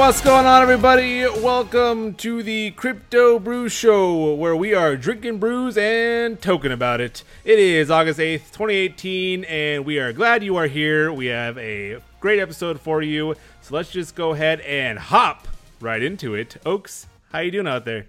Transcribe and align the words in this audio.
what's 0.00 0.22
going 0.22 0.46
on, 0.46 0.62
everybody? 0.62 1.24
Welcome 1.24 2.14
to 2.14 2.42
the 2.42 2.70
Crypto 2.70 3.38
Brew 3.38 3.68
Show, 3.68 4.32
where 4.32 4.56
we 4.56 4.72
are 4.72 4.96
drinking 4.96 5.36
brews 5.36 5.76
and 5.76 6.40
talking 6.40 6.72
about 6.72 7.02
it. 7.02 7.22
It 7.44 7.58
is 7.58 7.90
August 7.90 8.18
8th, 8.18 8.50
2018, 8.50 9.44
and 9.44 9.84
we 9.84 9.98
are 9.98 10.14
glad 10.14 10.42
you 10.42 10.56
are 10.56 10.68
here. 10.68 11.12
We 11.12 11.26
have 11.26 11.58
a 11.58 11.98
great 12.18 12.40
episode 12.40 12.80
for 12.80 13.02
you, 13.02 13.34
so 13.60 13.74
let's 13.74 13.90
just 13.90 14.14
go 14.14 14.32
ahead 14.32 14.62
and 14.62 14.98
hop 14.98 15.46
right 15.80 16.02
into 16.02 16.34
it. 16.34 16.56
Oaks, 16.64 17.06
how 17.30 17.40
you 17.40 17.50
doing 17.50 17.68
out 17.68 17.84
there? 17.84 18.06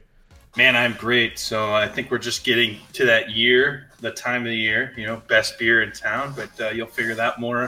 Man, 0.55 0.77
I'm 0.77 0.93
great. 0.93 1.37
So 1.39 1.73
I 1.73 1.89
think 1.89 2.09
we're 2.09 2.19
just 2.19 2.45
getting 2.45 2.77
to 2.93 3.05
that 3.07 3.31
year, 3.31 3.89
the 3.99 4.11
time 4.11 4.43
of 4.43 4.47
the 4.47 4.55
year, 4.55 4.93
you 4.95 5.05
know, 5.05 5.21
best 5.27 5.59
beer 5.59 5.81
in 5.81 5.91
town, 5.91 6.35
but 6.37 6.51
uh, 6.61 6.69
you'll 6.69 6.87
figure 6.87 7.15
that 7.15 7.37
more 7.37 7.67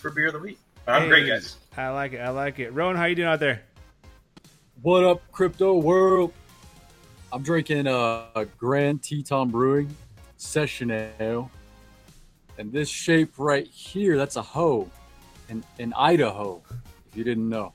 for 0.00 0.10
Beer 0.10 0.26
of 0.26 0.34
the 0.34 0.38
Week. 0.38 0.58
I'm 0.86 1.04
hey, 1.04 1.08
great, 1.08 1.26
guys. 1.26 1.56
I 1.76 1.88
like 1.88 2.12
it. 2.12 2.18
I 2.18 2.30
like 2.30 2.60
it. 2.60 2.70
Rowan, 2.70 2.96
how 2.96 3.06
you 3.06 3.16
doing 3.16 3.28
out 3.28 3.40
there? 3.40 3.62
What 4.82 5.02
up, 5.02 5.22
crypto 5.32 5.76
world? 5.78 6.32
I'm 7.32 7.42
drinking 7.42 7.88
uh, 7.88 8.26
a 8.36 8.44
Grand 8.44 9.02
Teton 9.02 9.50
Brewing 9.50 9.94
Session 10.36 10.90
Ale, 11.18 11.50
and 12.58 12.70
this 12.70 12.88
shape 12.88 13.32
right 13.38 13.66
here, 13.66 14.16
that's 14.16 14.36
a 14.36 14.42
hoe 14.42 14.88
in, 15.48 15.64
in 15.78 15.92
Idaho. 15.94 16.62
If 17.10 17.16
you 17.16 17.24
didn't 17.24 17.48
know. 17.48 17.72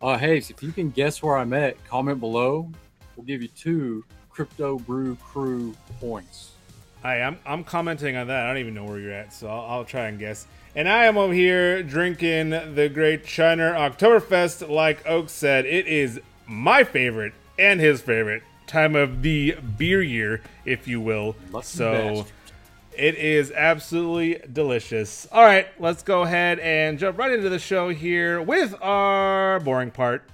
Uh, 0.00 0.18
hey, 0.18 0.36
if 0.36 0.62
you 0.62 0.70
can 0.70 0.90
guess 0.90 1.22
where 1.22 1.36
I'm 1.36 1.52
at, 1.52 1.82
comment 1.86 2.20
below. 2.20 2.70
We'll 3.16 3.26
give 3.26 3.42
you 3.42 3.48
two 3.48 4.04
Crypto 4.28 4.78
Brew 4.78 5.16
Crew 5.16 5.74
points. 5.98 6.52
Hi, 7.06 7.22
I'm 7.22 7.38
I'm 7.46 7.62
commenting 7.62 8.16
on 8.16 8.26
that. 8.26 8.46
I 8.46 8.48
don't 8.48 8.56
even 8.56 8.74
know 8.74 8.82
where 8.82 8.98
you're 8.98 9.12
at, 9.12 9.32
so 9.32 9.46
I'll, 9.46 9.60
I'll 9.66 9.84
try 9.84 10.08
and 10.08 10.18
guess. 10.18 10.44
And 10.74 10.88
I 10.88 11.04
am 11.04 11.16
over 11.16 11.32
here 11.32 11.84
drinking 11.84 12.50
the 12.50 12.90
Great 12.92 13.28
Shiner 13.28 13.74
Oktoberfest. 13.74 14.68
Like 14.68 15.06
Oak 15.06 15.28
said, 15.28 15.66
it 15.66 15.86
is 15.86 16.20
my 16.48 16.82
favorite 16.82 17.32
and 17.60 17.78
his 17.78 18.00
favorite 18.00 18.42
time 18.66 18.96
of 18.96 19.22
the 19.22 19.52
beer 19.78 20.02
year, 20.02 20.42
if 20.64 20.88
you 20.88 21.00
will. 21.00 21.36
Lucky 21.52 21.66
so 21.66 21.92
bastard. 21.92 22.32
it 22.98 23.14
is 23.14 23.52
absolutely 23.52 24.42
delicious. 24.52 25.28
All 25.30 25.44
right, 25.44 25.68
let's 25.78 26.02
go 26.02 26.22
ahead 26.22 26.58
and 26.58 26.98
jump 26.98 27.18
right 27.18 27.30
into 27.30 27.48
the 27.48 27.60
show 27.60 27.88
here 27.88 28.42
with 28.42 28.74
our 28.82 29.60
boring 29.60 29.92
part. 29.92 30.28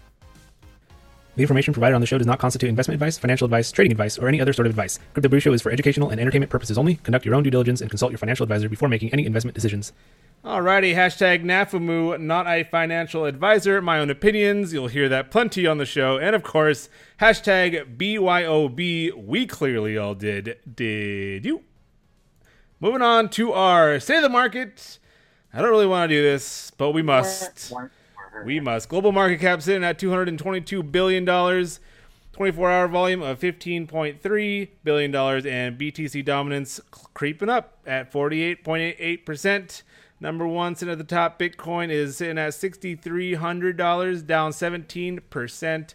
The 1.34 1.42
information 1.42 1.72
provided 1.72 1.94
on 1.94 2.02
the 2.02 2.06
show 2.06 2.18
does 2.18 2.26
not 2.26 2.38
constitute 2.38 2.68
investment 2.68 2.96
advice, 2.96 3.16
financial 3.16 3.46
advice, 3.46 3.72
trading 3.72 3.92
advice, 3.92 4.18
or 4.18 4.28
any 4.28 4.38
other 4.38 4.52
sort 4.52 4.66
of 4.66 4.70
advice. 4.70 4.98
Crypto 5.14 5.30
Brew 5.30 5.40
Show 5.40 5.54
is 5.54 5.62
for 5.62 5.72
educational 5.72 6.10
and 6.10 6.20
entertainment 6.20 6.50
purposes 6.50 6.76
only. 6.76 6.96
Conduct 6.96 7.24
your 7.24 7.34
own 7.34 7.42
due 7.42 7.50
diligence 7.50 7.80
and 7.80 7.88
consult 7.88 8.12
your 8.12 8.18
financial 8.18 8.44
advisor 8.44 8.68
before 8.68 8.88
making 8.88 9.12
any 9.14 9.24
investment 9.24 9.54
decisions. 9.54 9.94
Alrighty, 10.44 10.94
hashtag 10.94 11.42
NAFAMU, 11.44 12.20
not 12.20 12.46
a 12.46 12.64
financial 12.64 13.24
advisor, 13.24 13.80
my 13.80 13.98
own 13.98 14.10
opinions. 14.10 14.74
You'll 14.74 14.88
hear 14.88 15.08
that 15.08 15.30
plenty 15.30 15.66
on 15.66 15.78
the 15.78 15.86
show. 15.86 16.18
And 16.18 16.36
of 16.36 16.42
course, 16.42 16.90
hashtag 17.20 17.96
BYOB, 17.96 19.12
we 19.24 19.46
clearly 19.46 19.96
all 19.96 20.14
did. 20.14 20.58
Did 20.74 21.46
you? 21.46 21.62
Moving 22.80 23.02
on 23.02 23.30
to 23.30 23.52
our 23.52 24.00
Say 24.00 24.20
the 24.20 24.28
Market. 24.28 24.98
I 25.54 25.62
don't 25.62 25.70
really 25.70 25.86
want 25.86 26.10
to 26.10 26.16
do 26.16 26.22
this, 26.22 26.72
but 26.72 26.90
we 26.90 27.00
must. 27.02 27.72
We 28.44 28.60
must. 28.60 28.88
Global 28.88 29.12
market 29.12 29.40
cap 29.40 29.62
sitting 29.62 29.84
at 29.84 29.98
$222 29.98 30.90
billion. 30.90 31.26
24 32.32 32.70
hour 32.70 32.88
volume 32.88 33.22
of 33.22 33.38
$15.3 33.38 34.68
billion, 34.82 35.14
and 35.14 35.78
BTC 35.78 36.24
dominance 36.24 36.80
creeping 37.14 37.50
up 37.50 37.78
at 37.86 38.10
48.88%. 38.10 39.82
Number 40.18 40.46
one, 40.46 40.74
sitting 40.74 40.92
at 40.92 40.98
the 40.98 41.04
top, 41.04 41.38
Bitcoin 41.38 41.90
is 41.90 42.16
sitting 42.16 42.38
at 42.38 42.52
$6,300, 42.52 44.26
down 44.26 44.52
17%. 44.52 45.94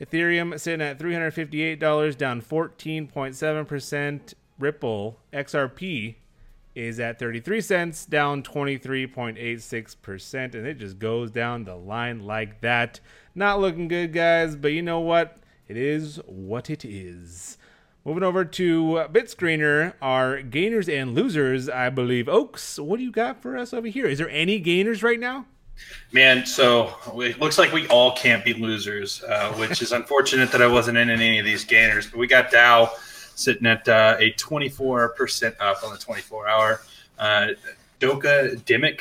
Ethereum 0.00 0.60
sitting 0.60 0.80
at 0.80 0.98
$358, 0.98 2.16
down 2.16 2.42
14.7%. 2.42 4.34
Ripple 4.58 5.18
XRP 5.32 6.16
is 6.74 6.98
at 7.00 7.18
33 7.18 7.60
cents, 7.60 8.06
down 8.06 8.42
23.86%. 8.42 10.54
And 10.54 10.66
it 10.66 10.78
just 10.78 10.98
goes 10.98 11.30
down 11.30 11.64
the 11.64 11.76
line 11.76 12.20
like 12.20 12.62
that. 12.62 13.00
Not 13.34 13.60
looking 13.60 13.88
good, 13.88 14.12
guys, 14.12 14.56
but 14.56 14.72
you 14.72 14.82
know 14.82 15.00
what? 15.00 15.38
It 15.68 15.76
is 15.76 16.20
what 16.26 16.70
it 16.70 16.84
is. 16.84 17.58
Moving 18.04 18.24
over 18.24 18.44
to 18.44 19.06
BitScreener, 19.12 19.94
our 20.02 20.42
gainers 20.42 20.88
and 20.88 21.14
losers, 21.14 21.68
I 21.68 21.88
believe. 21.88 22.28
Oaks, 22.28 22.76
what 22.78 22.96
do 22.96 23.04
you 23.04 23.12
got 23.12 23.40
for 23.40 23.56
us 23.56 23.72
over 23.72 23.86
here? 23.86 24.06
Is 24.06 24.18
there 24.18 24.30
any 24.30 24.58
gainers 24.58 25.04
right 25.04 25.20
now? 25.20 25.46
Man, 26.10 26.44
so 26.44 26.94
it 27.14 27.40
looks 27.40 27.58
like 27.58 27.72
we 27.72 27.86
all 27.88 28.16
can't 28.16 28.44
be 28.44 28.54
losers, 28.54 29.22
uh, 29.22 29.52
which 29.54 29.82
is 29.82 29.92
unfortunate 29.92 30.50
that 30.52 30.60
I 30.60 30.66
wasn't 30.66 30.98
in 30.98 31.10
any 31.10 31.38
of 31.38 31.44
these 31.44 31.64
gainers. 31.64 32.10
But 32.10 32.18
we 32.18 32.26
got 32.26 32.50
Dow 32.50 32.90
sitting 33.34 33.66
at 33.66 33.88
uh, 33.88 34.16
a 34.18 34.32
24% 34.32 35.54
up 35.60 35.82
on 35.84 35.92
the 35.92 35.98
24 35.98 36.48
hour. 36.48 36.80
Uh, 37.18 37.48
Doka 38.00 38.56
Dimic 38.66 39.00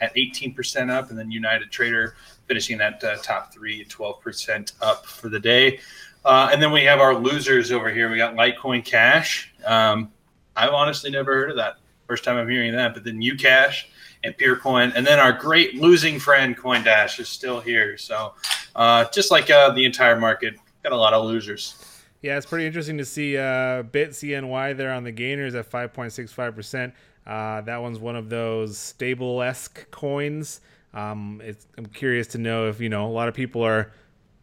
at 0.00 0.14
18% 0.14 0.90
up, 0.90 1.10
and 1.10 1.18
then 1.18 1.30
United 1.30 1.70
Trader 1.70 2.14
finishing 2.46 2.78
that 2.78 3.02
uh, 3.02 3.16
top 3.22 3.52
three, 3.52 3.84
12% 3.84 4.72
up 4.80 5.06
for 5.06 5.28
the 5.28 5.40
day. 5.40 5.80
Uh, 6.24 6.50
and 6.52 6.62
then 6.62 6.72
we 6.72 6.82
have 6.84 7.00
our 7.00 7.14
losers 7.14 7.70
over 7.72 7.90
here. 7.90 8.10
We 8.10 8.16
got 8.16 8.34
Litecoin 8.34 8.84
Cash. 8.84 9.52
Um, 9.64 10.12
I've 10.56 10.72
honestly 10.72 11.10
never 11.10 11.32
heard 11.34 11.50
of 11.50 11.56
that. 11.56 11.76
First 12.06 12.24
time 12.24 12.36
I'm 12.36 12.48
hearing 12.48 12.72
that. 12.72 12.94
But 12.94 13.04
then 13.04 13.20
Ucash 13.20 13.84
and 14.24 14.36
Peercoin, 14.36 14.92
and 14.94 15.06
then 15.06 15.18
our 15.18 15.32
great 15.32 15.76
losing 15.76 16.18
friend 16.18 16.56
CoinDash 16.56 17.20
is 17.20 17.28
still 17.28 17.60
here. 17.60 17.96
So 17.98 18.34
uh, 18.74 19.04
just 19.12 19.30
like 19.30 19.50
uh, 19.50 19.70
the 19.70 19.84
entire 19.84 20.18
market, 20.18 20.56
got 20.82 20.92
a 20.92 20.96
lot 20.96 21.12
of 21.12 21.24
losers. 21.24 21.85
Yeah, 22.26 22.38
it's 22.38 22.46
pretty 22.46 22.66
interesting 22.66 22.98
to 22.98 23.04
see 23.04 23.36
uh, 23.36 23.84
BitCNY 23.84 24.76
there 24.76 24.92
on 24.92 25.04
the 25.04 25.12
gainers 25.12 25.54
at 25.54 25.70
5.65%. 25.70 26.92
Uh, 27.24 27.60
that 27.60 27.80
one's 27.80 28.00
one 28.00 28.16
of 28.16 28.28
those 28.28 28.76
stable 28.76 29.40
esque 29.42 29.88
coins. 29.92 30.60
Um, 30.92 31.40
I'm 31.78 31.86
curious 31.86 32.26
to 32.28 32.38
know 32.38 32.68
if 32.68 32.80
you 32.80 32.88
know 32.88 33.06
a 33.06 33.14
lot 33.14 33.28
of 33.28 33.34
people 33.34 33.62
are 33.62 33.92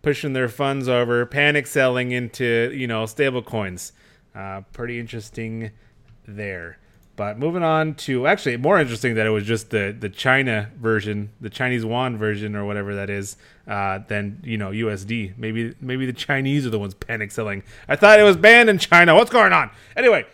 pushing 0.01 0.31
their 0.31 0.47
funds 0.47 0.87
over, 0.87 1.25
panic 1.25 1.67
selling 1.67 2.11
into 2.11 2.71
you 2.73 2.87
know 2.87 3.05
stable 3.05 3.41
coins. 3.41 3.91
Uh, 4.33 4.61
pretty 4.71 4.97
interesting 4.97 5.71
there. 6.25 6.77
But 7.15 7.37
moving 7.37 7.61
on 7.61 7.93
to 7.95 8.25
actually 8.25 8.57
more 8.57 8.79
interesting 8.79 9.13
that 9.15 9.27
it 9.27 9.29
was 9.29 9.45
just 9.45 9.69
the 9.69 9.95
the 9.97 10.09
China 10.09 10.71
version, 10.79 11.29
the 11.39 11.49
Chinese 11.49 11.83
yuan 11.83 12.17
version 12.17 12.55
or 12.55 12.65
whatever 12.65 12.95
that 12.95 13.09
is, 13.09 13.37
uh, 13.67 13.99
than 14.07 14.41
you 14.43 14.57
know 14.57 14.71
USD. 14.71 15.37
Maybe 15.37 15.75
maybe 15.79 16.07
the 16.07 16.13
Chinese 16.13 16.65
are 16.65 16.71
the 16.71 16.79
ones 16.79 16.95
panic 16.95 17.31
selling. 17.31 17.63
I 17.87 17.95
thought 17.95 18.19
it 18.19 18.23
was 18.23 18.37
banned 18.37 18.69
in 18.69 18.79
China. 18.79 19.13
What's 19.13 19.29
going 19.29 19.53
on? 19.53 19.69
Anyway, 19.95 20.25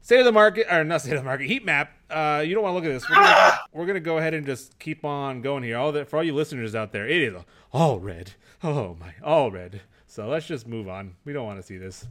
state 0.00 0.20
of 0.20 0.24
the 0.24 0.32
market 0.32 0.68
or 0.70 0.84
not 0.84 1.00
state 1.00 1.14
of 1.14 1.20
the 1.20 1.24
market 1.24 1.48
heat 1.48 1.64
map. 1.64 1.92
Uh, 2.08 2.44
you 2.46 2.54
don't 2.54 2.62
want 2.62 2.72
to 2.72 2.76
look 2.76 2.84
at 2.84 2.92
this. 2.92 3.08
We're 3.08 3.16
gonna, 3.16 3.58
we're 3.72 3.86
gonna 3.86 4.00
go 4.00 4.18
ahead 4.18 4.34
and 4.34 4.46
just 4.46 4.78
keep 4.78 5.04
on 5.04 5.42
going 5.42 5.64
here. 5.64 5.76
All 5.76 5.90
that 5.92 6.08
for 6.08 6.18
all 6.18 6.22
you 6.22 6.34
listeners 6.34 6.74
out 6.76 6.92
there, 6.92 7.08
it 7.08 7.20
is 7.20 7.34
all 7.72 7.98
red. 7.98 8.32
Oh 8.62 8.96
my, 9.00 9.14
all 9.24 9.50
red. 9.50 9.80
So 10.06 10.28
let's 10.28 10.46
just 10.46 10.68
move 10.68 10.88
on. 10.88 11.16
We 11.24 11.32
don't 11.32 11.46
want 11.46 11.58
to 11.58 11.66
see 11.66 11.78
this. 11.78 12.06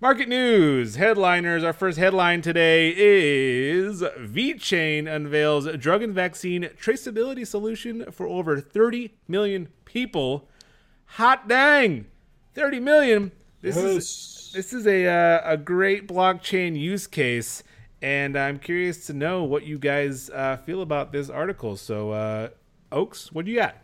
Market 0.00 0.28
news 0.28 0.96
headliners. 0.96 1.62
Our 1.62 1.72
first 1.72 1.98
headline 1.98 2.42
today 2.42 2.92
is 2.94 4.02
VeChain 4.02 5.06
unveils 5.06 5.68
drug 5.76 6.02
and 6.02 6.12
vaccine 6.12 6.64
traceability 6.80 7.46
solution 7.46 8.10
for 8.10 8.26
over 8.26 8.60
30 8.60 9.14
million 9.28 9.68
people. 9.84 10.48
Hot 11.06 11.48
dang, 11.48 12.06
30 12.54 12.80
million. 12.80 13.32
This 13.62 13.76
yes. 13.76 13.84
is 13.84 14.50
this 14.52 14.72
is 14.72 14.86
a 14.86 15.06
uh, 15.06 15.52
a 15.52 15.56
great 15.56 16.08
blockchain 16.08 16.78
use 16.78 17.06
case, 17.06 17.62
and 18.02 18.36
I'm 18.36 18.58
curious 18.58 19.06
to 19.06 19.12
know 19.12 19.44
what 19.44 19.64
you 19.64 19.78
guys 19.78 20.28
uh, 20.30 20.56
feel 20.56 20.82
about 20.82 21.12
this 21.12 21.30
article. 21.30 21.76
So, 21.76 22.10
uh, 22.10 22.48
Oaks, 22.90 23.32
what 23.32 23.44
do 23.44 23.52
you 23.52 23.58
got? 23.58 23.76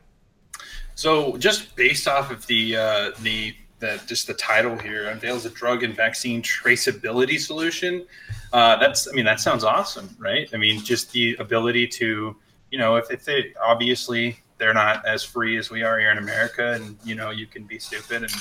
So, 0.96 1.36
just 1.38 1.76
based 1.76 2.08
off 2.08 2.30
of 2.30 2.46
the 2.46 2.76
uh, 2.76 3.10
the 3.20 3.54
the 3.80 4.00
just 4.06 4.26
the 4.26 4.34
title 4.34 4.78
here, 4.78 5.08
unveils 5.08 5.46
a 5.46 5.50
drug 5.50 5.82
and 5.82 5.96
vaccine 5.96 6.42
traceability 6.42 7.40
solution. 7.40 8.06
Uh, 8.52 8.76
that's, 8.76 9.08
I 9.08 9.12
mean, 9.12 9.24
that 9.24 9.40
sounds 9.40 9.64
awesome, 9.64 10.14
right? 10.18 10.48
I 10.52 10.56
mean, 10.56 10.80
just 10.84 11.12
the 11.12 11.36
ability 11.38 11.86
to, 11.88 12.36
you 12.70 12.78
know, 12.78 12.96
if, 12.96 13.10
if 13.10 13.24
they 13.24 13.54
obviously 13.62 14.38
they're 14.58 14.74
not 14.74 15.06
as 15.06 15.24
free 15.24 15.56
as 15.56 15.70
we 15.70 15.82
are 15.82 15.98
here 15.98 16.10
in 16.10 16.18
America, 16.18 16.74
and 16.74 16.96
you 17.04 17.14
know, 17.14 17.30
you 17.30 17.46
can 17.46 17.64
be 17.64 17.78
stupid 17.78 18.22
and 18.22 18.32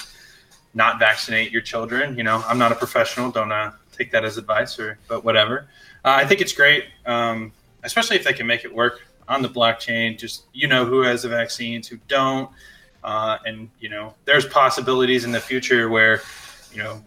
not 0.74 1.00
vaccinate 1.00 1.52
your 1.52 1.62
children. 1.62 2.18
You 2.18 2.24
know, 2.24 2.44
I'm 2.46 2.58
not 2.58 2.72
a 2.72 2.76
professional, 2.76 3.32
don't 3.32 3.52
uh, 3.52 3.72
take 3.92 4.12
that 4.12 4.26
as 4.26 4.38
advice, 4.38 4.78
or 4.78 5.00
but 5.08 5.24
whatever. 5.24 5.68
Uh, 6.04 6.16
I 6.22 6.26
think 6.26 6.42
it's 6.42 6.54
great, 6.54 6.86
um, 7.06 7.52
especially 7.84 8.18
if 8.18 8.24
they 8.24 8.34
can 8.34 8.46
make 8.46 8.66
it 8.66 8.74
work 8.74 9.02
on 9.28 9.42
the 9.42 9.50
blockchain. 9.50 10.18
Just 10.18 10.46
you 10.54 10.68
know 10.68 10.86
who 10.86 11.02
has 11.02 11.24
the 11.24 11.30
vaccines, 11.30 11.88
who 11.88 11.98
don't, 12.08 12.50
uh, 13.04 13.38
and 13.46 13.69
you 13.80 13.90
know 13.90 14.13
there's 14.25 14.46
possibilities 14.46 15.25
in 15.25 15.31
the 15.31 15.40
future 15.40 15.90
where 15.90 16.22
you 16.72 16.78
know 16.78 17.04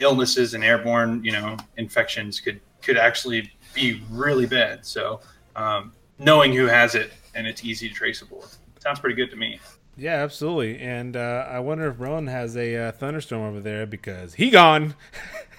illnesses 0.00 0.54
and 0.54 0.64
airborne 0.64 1.22
you 1.24 1.32
know 1.32 1.56
infections 1.76 2.40
could 2.40 2.60
could 2.82 2.96
actually 2.96 3.50
be 3.74 4.02
really 4.10 4.46
bad. 4.46 4.84
So 4.84 5.20
um, 5.56 5.92
knowing 6.18 6.52
who 6.52 6.66
has 6.66 6.94
it 6.94 7.12
and 7.34 7.46
it's 7.46 7.64
easy 7.64 7.88
to 7.88 7.94
traceable 7.94 8.44
sounds 8.84 9.00
pretty 9.00 9.16
good 9.16 9.30
to 9.30 9.36
me. 9.36 9.58
Yeah, 9.96 10.22
absolutely. 10.22 10.78
And 10.78 11.16
uh, 11.16 11.46
I 11.48 11.58
wonder 11.60 11.88
if 11.88 11.98
Rowan 11.98 12.26
has 12.26 12.56
a 12.56 12.76
uh, 12.76 12.92
thunderstorm 12.92 13.42
over 13.42 13.60
there 13.60 13.86
because 13.86 14.34
he 14.34 14.50
gone. 14.50 14.94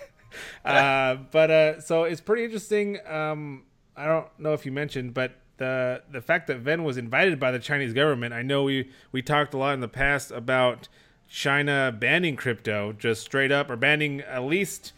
uh, 0.65 1.15
but 1.31 1.51
uh, 1.51 1.81
so 1.81 2.03
it's 2.03 2.21
pretty 2.21 2.43
interesting. 2.43 2.99
Um, 3.07 3.63
I 3.97 4.05
don't 4.05 4.27
know 4.37 4.53
if 4.53 4.65
you 4.65 4.71
mentioned, 4.71 5.13
but 5.13 5.31
the 5.57 6.01
the 6.11 6.21
fact 6.21 6.47
that 6.47 6.57
Ven 6.57 6.83
was 6.83 6.97
invited 6.97 7.39
by 7.39 7.51
the 7.51 7.59
Chinese 7.59 7.93
government. 7.93 8.33
I 8.33 8.41
know 8.41 8.63
we 8.63 8.89
we 9.11 9.21
talked 9.21 9.53
a 9.53 9.57
lot 9.57 9.73
in 9.73 9.79
the 9.79 9.87
past 9.87 10.31
about 10.31 10.87
China 11.29 11.95
banning 11.97 12.35
crypto, 12.35 12.93
just 12.93 13.21
straight 13.21 13.51
up, 13.51 13.69
or 13.69 13.75
banning 13.75 14.21
at 14.21 14.43
least 14.43 14.93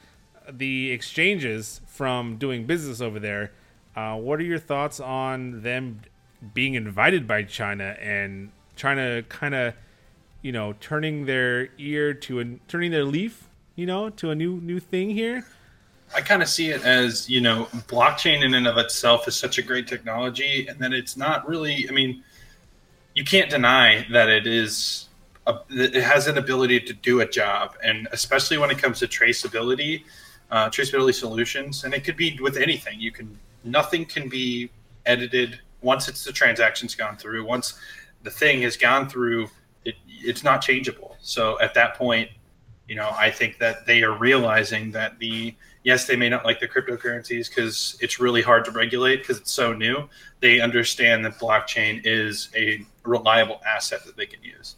the 0.50 0.92
exchanges 0.92 1.82
from 1.88 2.38
doing 2.38 2.66
business 2.66 3.02
over 3.02 3.20
there. 3.20 3.52
Uh, 3.96 4.16
what 4.16 4.40
are 4.40 4.44
your 4.44 4.60
thoughts 4.60 5.00
on 5.00 5.64
them 5.64 6.02
being 6.54 6.76
invited 6.76 7.28
by 7.28 7.44
China 7.44 7.96
and 8.00 8.52
China 8.76 9.24
kind 9.24 9.56
of, 9.56 9.74
you 10.42 10.52
know, 10.52 10.74
turning 10.80 11.26
their 11.26 11.70
ear 11.78 12.14
to 12.14 12.40
a 12.40 12.46
turning 12.68 12.92
their 12.92 13.06
leaf, 13.06 13.50
you 13.76 13.86
know, 13.86 14.10
to 14.10 14.30
a 14.30 14.36
new 14.36 14.60
new 14.62 14.80
thing 14.80 15.10
here? 15.10 15.46
I 16.16 16.22
kind 16.22 16.42
of 16.42 16.48
see 16.48 16.70
it 16.70 16.84
as 16.84 17.30
you 17.30 17.42
know, 17.42 17.66
blockchain 17.88 18.44
in 18.44 18.54
and 18.54 18.68
of 18.68 18.78
itself 18.78 19.28
is 19.28 19.36
such 19.36 19.58
a 19.58 19.62
great 19.62 19.88
technology, 19.88 20.68
and 20.68 20.80
that 20.80 20.94
it's 20.94 21.18
not 21.18 21.48
really. 21.48 21.88
I 21.90 21.92
mean, 21.92 22.24
you 23.14 23.24
can't 23.24 23.50
deny 23.50 24.06
that 24.12 24.30
it 24.30 24.48
is. 24.48 25.10
A, 25.46 25.60
it 25.70 26.04
has 26.04 26.28
an 26.28 26.38
ability 26.38 26.82
to 26.82 26.94
do 26.94 27.22
a 27.22 27.26
job, 27.26 27.76
and 27.84 28.08
especially 28.12 28.58
when 28.58 28.70
it 28.70 28.78
comes 28.78 29.00
to 29.00 29.08
traceability, 29.08 30.04
uh, 30.52 30.70
traceability 30.70 31.14
solutions, 31.14 31.84
and 31.86 31.94
it 31.94 32.04
could 32.04 32.18
be 32.18 32.38
with 32.42 32.58
anything. 32.58 33.00
You 33.00 33.12
can 33.12 33.38
nothing 33.64 34.06
can 34.06 34.30
be 34.30 34.70
edited 35.06 35.60
once 35.82 36.08
it's 36.08 36.24
the 36.24 36.32
transaction's 36.32 36.96
gone 36.96 37.18
through. 37.18 37.46
Once 37.46 37.80
the 38.24 38.32
thing 38.32 38.62
has 38.62 38.76
gone 38.76 39.08
through, 39.08 39.48
it, 39.86 39.96
it's 40.08 40.44
not 40.44 40.62
changeable. 40.62 41.16
So 41.22 41.60
at 41.62 41.74
that 41.76 41.96
point, 41.96 42.30
you 42.88 42.96
know, 42.96 43.12
I 43.18 43.30
think 43.32 43.58
that 43.60 43.86
they 43.86 44.04
are 44.04 44.18
realizing 44.18 44.92
that 44.92 45.20
the 45.20 45.56
yes, 45.88 46.06
they 46.06 46.18
may 46.18 46.28
not 46.28 46.44
like 46.44 46.60
the 46.60 46.68
cryptocurrencies 46.68 47.48
because 47.48 47.98
it's 48.02 48.20
really 48.20 48.42
hard 48.42 48.66
to 48.66 48.72
regulate 48.72 49.20
because 49.20 49.38
it's 49.38 49.54
so 49.54 49.72
new. 49.72 50.10
They 50.42 50.60
understand 50.60 51.24
that 51.24 51.40
blockchain 51.40 52.02
is 52.04 52.50
a 52.58 52.86
reliable 53.04 53.62
asset 53.66 54.04
that 54.06 54.18
they 54.18 54.26
can 54.26 54.44
use. 54.44 54.76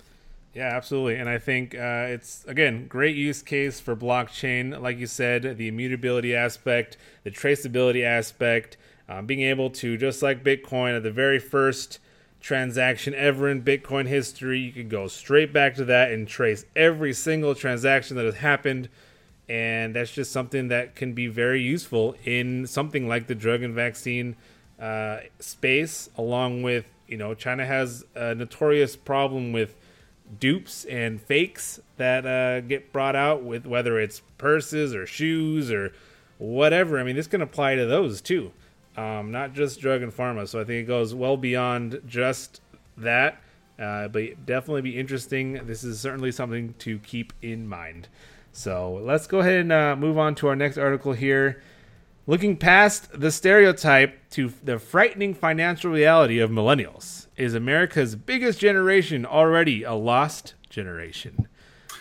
Yeah, 0.53 0.67
absolutely. 0.67 1.15
And 1.15 1.27
I 1.27 1.39
think 1.39 1.73
uh, 1.73 2.05
it's, 2.09 2.45
again, 2.45 2.85
great 2.87 3.15
use 3.15 3.41
case 3.41 3.79
for 3.79 3.95
blockchain. 3.95 4.79
Like 4.79 4.99
you 4.99 5.07
said, 5.07 5.57
the 5.57 5.67
immutability 5.67 6.35
aspect, 6.35 6.95
the 7.23 7.31
traceability 7.31 8.03
aspect, 8.03 8.77
um, 9.07 9.25
being 9.25 9.41
able 9.41 9.71
to, 9.71 9.97
just 9.97 10.21
like 10.21 10.43
Bitcoin, 10.43 10.95
at 10.95 11.01
the 11.01 11.11
very 11.11 11.39
first 11.39 11.97
transaction 12.39 13.15
ever 13.15 13.49
in 13.49 13.63
Bitcoin 13.63 14.05
history, 14.05 14.59
you 14.59 14.71
can 14.71 14.87
go 14.87 15.07
straight 15.07 15.51
back 15.51 15.73
to 15.75 15.85
that 15.85 16.11
and 16.11 16.27
trace 16.27 16.65
every 16.75 17.13
single 17.13 17.55
transaction 17.55 18.15
that 18.15 18.25
has 18.25 18.35
happened. 18.35 18.89
And 19.49 19.95
that's 19.95 20.11
just 20.11 20.31
something 20.31 20.67
that 20.67 20.95
can 20.95 21.13
be 21.13 21.25
very 21.25 21.61
useful 21.61 22.15
in 22.23 22.67
something 22.67 23.07
like 23.07 23.25
the 23.25 23.33
drug 23.33 23.63
and 23.63 23.73
vaccine 23.73 24.35
uh, 24.79 25.21
space, 25.39 26.09
along 26.15 26.61
with, 26.61 26.85
you 27.07 27.17
know, 27.17 27.33
China 27.33 27.65
has 27.65 28.05
a 28.13 28.35
notorious 28.35 28.95
problem 28.95 29.51
with 29.51 29.75
dupes 30.39 30.85
and 30.85 31.19
fakes 31.19 31.79
that 31.97 32.27
uh, 32.27 32.61
get 32.61 32.93
brought 32.93 33.15
out 33.15 33.43
with 33.43 33.65
whether 33.65 33.99
it's 33.99 34.21
purses 34.37 34.93
or 34.93 35.07
shoes 35.07 35.71
or 35.71 35.93
whatever. 36.37 36.99
I 36.99 37.03
mean, 37.03 37.15
this 37.15 37.25
can 37.25 37.41
apply 37.41 37.73
to 37.73 37.87
those 37.87 38.21
too, 38.21 38.51
um, 38.95 39.31
not 39.31 39.53
just 39.53 39.81
drug 39.81 40.03
and 40.03 40.15
pharma. 40.15 40.47
So 40.47 40.61
I 40.61 40.63
think 40.63 40.83
it 40.83 40.87
goes 40.87 41.15
well 41.15 41.37
beyond 41.37 42.01
just 42.05 42.61
that. 42.97 43.41
Uh, 43.79 44.09
but 44.09 44.45
definitely 44.45 44.81
be 44.81 44.99
interesting. 44.99 45.53
This 45.65 45.83
is 45.83 45.99
certainly 45.99 46.31
something 46.33 46.75
to 46.79 46.99
keep 46.99 47.33
in 47.41 47.67
mind. 47.67 48.09
So 48.51 48.99
let's 49.03 49.27
go 49.27 49.39
ahead 49.39 49.61
and 49.61 49.71
uh, 49.71 49.95
move 49.95 50.17
on 50.17 50.35
to 50.35 50.47
our 50.47 50.55
next 50.55 50.77
article 50.77 51.13
here. 51.13 51.61
Looking 52.27 52.57
past 52.57 53.19
the 53.19 53.31
stereotype 53.31 54.29
to 54.31 54.53
the 54.63 54.77
frightening 54.77 55.33
financial 55.33 55.91
reality 55.91 56.39
of 56.39 56.51
millennials, 56.51 57.27
is 57.37 57.55
America's 57.55 58.15
biggest 58.15 58.59
generation 58.59 59.25
already 59.25 59.83
a 59.83 59.93
lost 59.93 60.53
generation? 60.69 61.47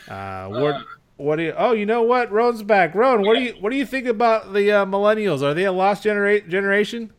Uh, 0.06 0.48
what, 0.48 0.82
what 1.16 1.36
do 1.36 1.44
you? 1.44 1.54
Oh, 1.56 1.72
you 1.72 1.86
know 1.86 2.02
what? 2.02 2.30
Roan's 2.30 2.62
back. 2.62 2.94
Roan, 2.94 3.22
what 3.22 3.36
do 3.36 3.42
you 3.42 3.52
what 3.60 3.70
do 3.70 3.76
you 3.76 3.86
think 3.86 4.06
about 4.06 4.52
the 4.52 4.70
uh, 4.70 4.84
millennials? 4.84 5.42
Are 5.42 5.54
they 5.54 5.64
a 5.64 5.72
lost 5.72 6.02
genera- 6.02 6.42
generation? 6.42 7.12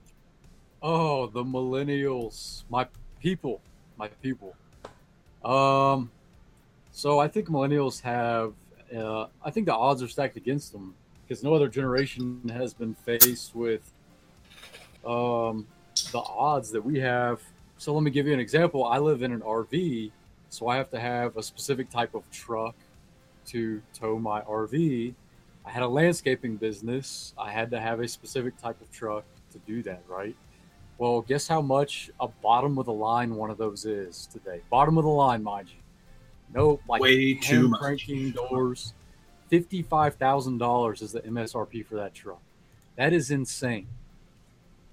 Oh, 0.82 1.28
the 1.28 1.44
millennials, 1.44 2.64
my 2.70 2.88
people, 3.22 3.60
my 3.98 4.08
people. 4.22 4.56
Um, 5.44 6.12
so 6.92 7.20
I 7.20 7.28
think 7.28 7.48
millennials 7.48 8.02
have. 8.02 8.54
Uh, 8.96 9.28
I 9.44 9.52
think 9.52 9.66
the 9.66 9.76
odds 9.76 10.02
are 10.02 10.08
stacked 10.08 10.38
against 10.38 10.72
them 10.72 10.96
because 11.28 11.44
no 11.44 11.54
other 11.54 11.68
generation 11.68 12.42
has 12.54 12.74
been 12.74 12.94
faced 12.94 13.56
with 13.56 13.92
um, 15.06 15.68
the 16.12 16.20
odds 16.20 16.72
that 16.72 16.84
we 16.84 17.00
have. 17.00 17.42
So 17.78 17.94
let 17.94 18.04
me 18.04 18.12
give 18.12 18.28
you 18.28 18.34
an 18.34 18.40
example. 18.40 18.86
I 18.86 18.98
live 18.98 19.22
in 19.22 19.32
an 19.32 19.42
RV, 19.42 20.12
so 20.50 20.68
I 20.68 20.78
have 20.78 20.90
to 20.92 21.00
have 21.00 21.38
a 21.38 21.44
specific 21.44 21.90
type 21.90 22.16
of 22.16 22.30
truck 22.32 22.76
to 23.48 23.82
tow 23.94 24.20
my 24.20 24.42
RV. 24.42 25.14
I 25.66 25.70
had 25.70 25.84
a 25.84 25.88
landscaping 25.88 26.58
business. 26.58 27.34
I 27.38 27.52
had 27.52 27.72
to 27.72 27.80
have 27.80 28.00
a 28.00 28.08
specific 28.08 28.58
type 28.58 28.82
of 28.82 28.92
truck 28.92 29.24
to 29.52 29.60
do 29.60 29.84
that, 29.84 30.04
right? 30.08 30.36
Well, 30.98 31.22
guess 31.22 31.48
how 31.48 31.62
much 31.62 32.10
a 32.20 32.28
bottom 32.28 32.78
of 32.78 32.86
the 32.86 32.94
line 32.94 33.36
one 33.36 33.50
of 33.50 33.58
those 33.58 33.86
is 33.86 34.28
today? 34.34 34.62
Bottom 34.70 34.98
of 34.98 35.04
the 35.04 35.10
line, 35.10 35.44
mind 35.44 35.70
you. 35.70 35.78
No, 36.54 36.80
like 36.88 37.02
Way 37.02 37.36
too 37.36 37.70
much. 37.70 37.80
cranking 37.80 38.32
doors. 38.32 38.94
Fifty-five 39.50 40.16
thousand 40.16 40.58
dollars 40.60 41.02
is 41.02 41.12
the 41.12 41.22
MSRP 41.22 41.86
for 41.86 41.96
that 41.96 42.14
truck. 42.14 42.42
That 42.96 43.14
is 43.14 43.32
insane. 43.32 43.88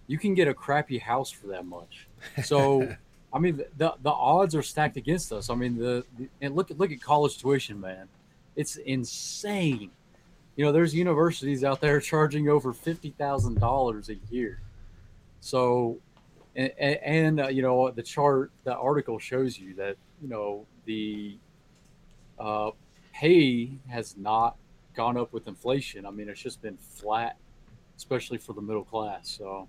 You 0.06 0.18
can 0.18 0.34
get 0.34 0.48
a 0.48 0.54
crappy 0.54 0.98
house 0.98 1.30
for 1.30 1.48
that 1.48 1.66
much. 1.66 2.06
So, 2.44 2.94
I 3.32 3.38
mean, 3.38 3.62
the 3.76 3.94
the 4.02 4.10
odds 4.10 4.54
are 4.54 4.62
stacked 4.62 4.96
against 4.96 5.32
us. 5.32 5.50
I 5.50 5.54
mean, 5.54 5.76
the, 5.76 6.04
the 6.18 6.28
and 6.40 6.54
look 6.54 6.70
at 6.70 6.78
look 6.78 6.92
at 6.92 7.00
college 7.02 7.38
tuition, 7.38 7.80
man. 7.80 8.08
It's 8.54 8.76
insane. 8.76 9.90
You 10.56 10.64
know, 10.64 10.72
there's 10.72 10.94
universities 10.94 11.64
out 11.64 11.80
there 11.80 12.00
charging 12.12 12.48
over 12.48 12.72
fifty 12.72 13.10
thousand 13.10 13.60
dollars 13.60 14.08
a 14.08 14.16
year. 14.30 14.60
So, 15.40 15.98
and, 16.54 16.72
and 16.78 17.40
uh, 17.40 17.48
you 17.48 17.60
know, 17.62 17.90
the 17.90 18.02
chart, 18.02 18.50
the 18.64 18.74
article 18.74 19.18
shows 19.18 19.58
you 19.58 19.74
that 19.74 19.96
you 20.22 20.28
know 20.28 20.64
the 20.86 21.36
uh, 22.38 22.70
pay 23.12 23.78
has 23.88 24.16
not 24.16 24.56
gone 24.94 25.16
up 25.16 25.32
with 25.32 25.46
inflation. 25.46 26.06
I 26.06 26.10
mean, 26.10 26.28
it's 26.28 26.40
just 26.40 26.62
been 26.62 26.76
flat, 26.76 27.36
especially 27.96 28.38
for 28.38 28.52
the 28.52 28.62
middle 28.62 28.84
class. 28.84 29.28
So, 29.28 29.68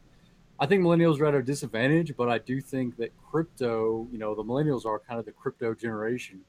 I 0.60 0.66
think 0.66 0.84
millennials 0.84 1.20
are 1.20 1.28
at 1.28 1.36
a 1.36 1.44
disadvantage, 1.44 2.16
but 2.18 2.30
I 2.30 2.40
do 2.40 2.60
think 2.60 2.98
that 2.98 3.12
crypto, 3.30 4.08
you 4.12 4.18
know, 4.18 4.34
the 4.34 4.44
millennials 4.44 4.86
are 4.86 5.00
kind 5.00 5.20
of 5.20 5.26
the 5.26 5.32
crypto 5.32 5.74
generation. 5.74 6.42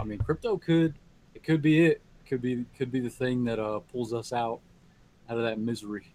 I 0.00 0.04
mean, 0.04 0.18
crypto 0.18 0.56
could 0.56 0.94
it 1.34 1.42
could 1.42 1.62
be 1.62 1.86
it. 1.86 2.00
Could 2.26 2.42
be 2.42 2.64
could 2.76 2.92
be 2.92 3.00
the 3.00 3.10
thing 3.10 3.44
that 3.44 3.58
uh, 3.58 3.80
pulls 3.80 4.12
us 4.12 4.32
out 4.32 4.60
out 5.28 5.38
of 5.38 5.44
that 5.44 5.58
misery. 5.58 6.06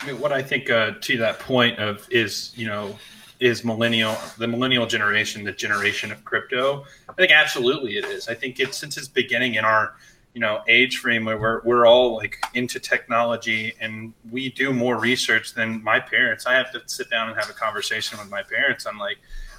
I 0.00 0.06
mean, 0.06 0.20
what 0.20 0.32
I 0.32 0.42
think 0.42 0.70
uh, 0.70 0.92
to 1.00 1.18
that 1.18 1.38
point 1.38 1.78
of 1.78 2.06
is 2.10 2.52
you 2.56 2.66
know 2.66 2.98
is 3.40 3.64
millennial 3.64 4.16
the 4.38 4.46
millennial 4.46 4.86
generation 4.86 5.44
the 5.44 5.52
generation 5.52 6.12
of 6.12 6.24
crypto. 6.24 6.84
I 7.08 7.12
think 7.12 7.32
absolutely 7.32 7.96
it 7.96 8.04
is. 8.04 8.28
I 8.28 8.34
think 8.34 8.60
it's 8.60 8.78
since 8.78 8.96
its 8.96 9.08
beginning 9.08 9.54
in 9.54 9.64
our 9.64 9.94
you 10.34 10.40
know 10.40 10.62
age 10.68 10.98
frame 10.98 11.24
where 11.24 11.38
we're, 11.38 11.62
we're 11.64 11.86
all 11.86 12.16
like 12.16 12.38
into 12.54 12.78
technology 12.78 13.74
and 13.80 14.12
we 14.30 14.50
do 14.50 14.72
more 14.72 14.98
research 14.98 15.54
than 15.54 15.82
my 15.82 16.00
parents. 16.00 16.46
I 16.46 16.54
have 16.54 16.70
to 16.72 16.82
sit 16.86 17.10
down 17.10 17.28
and 17.28 17.38
have 17.38 17.50
a 17.50 17.54
conversation 17.54 18.18
with 18.18 18.30
my 18.30 18.42
parents. 18.42 18.86
I'm 18.86 18.98
like, 18.98 19.18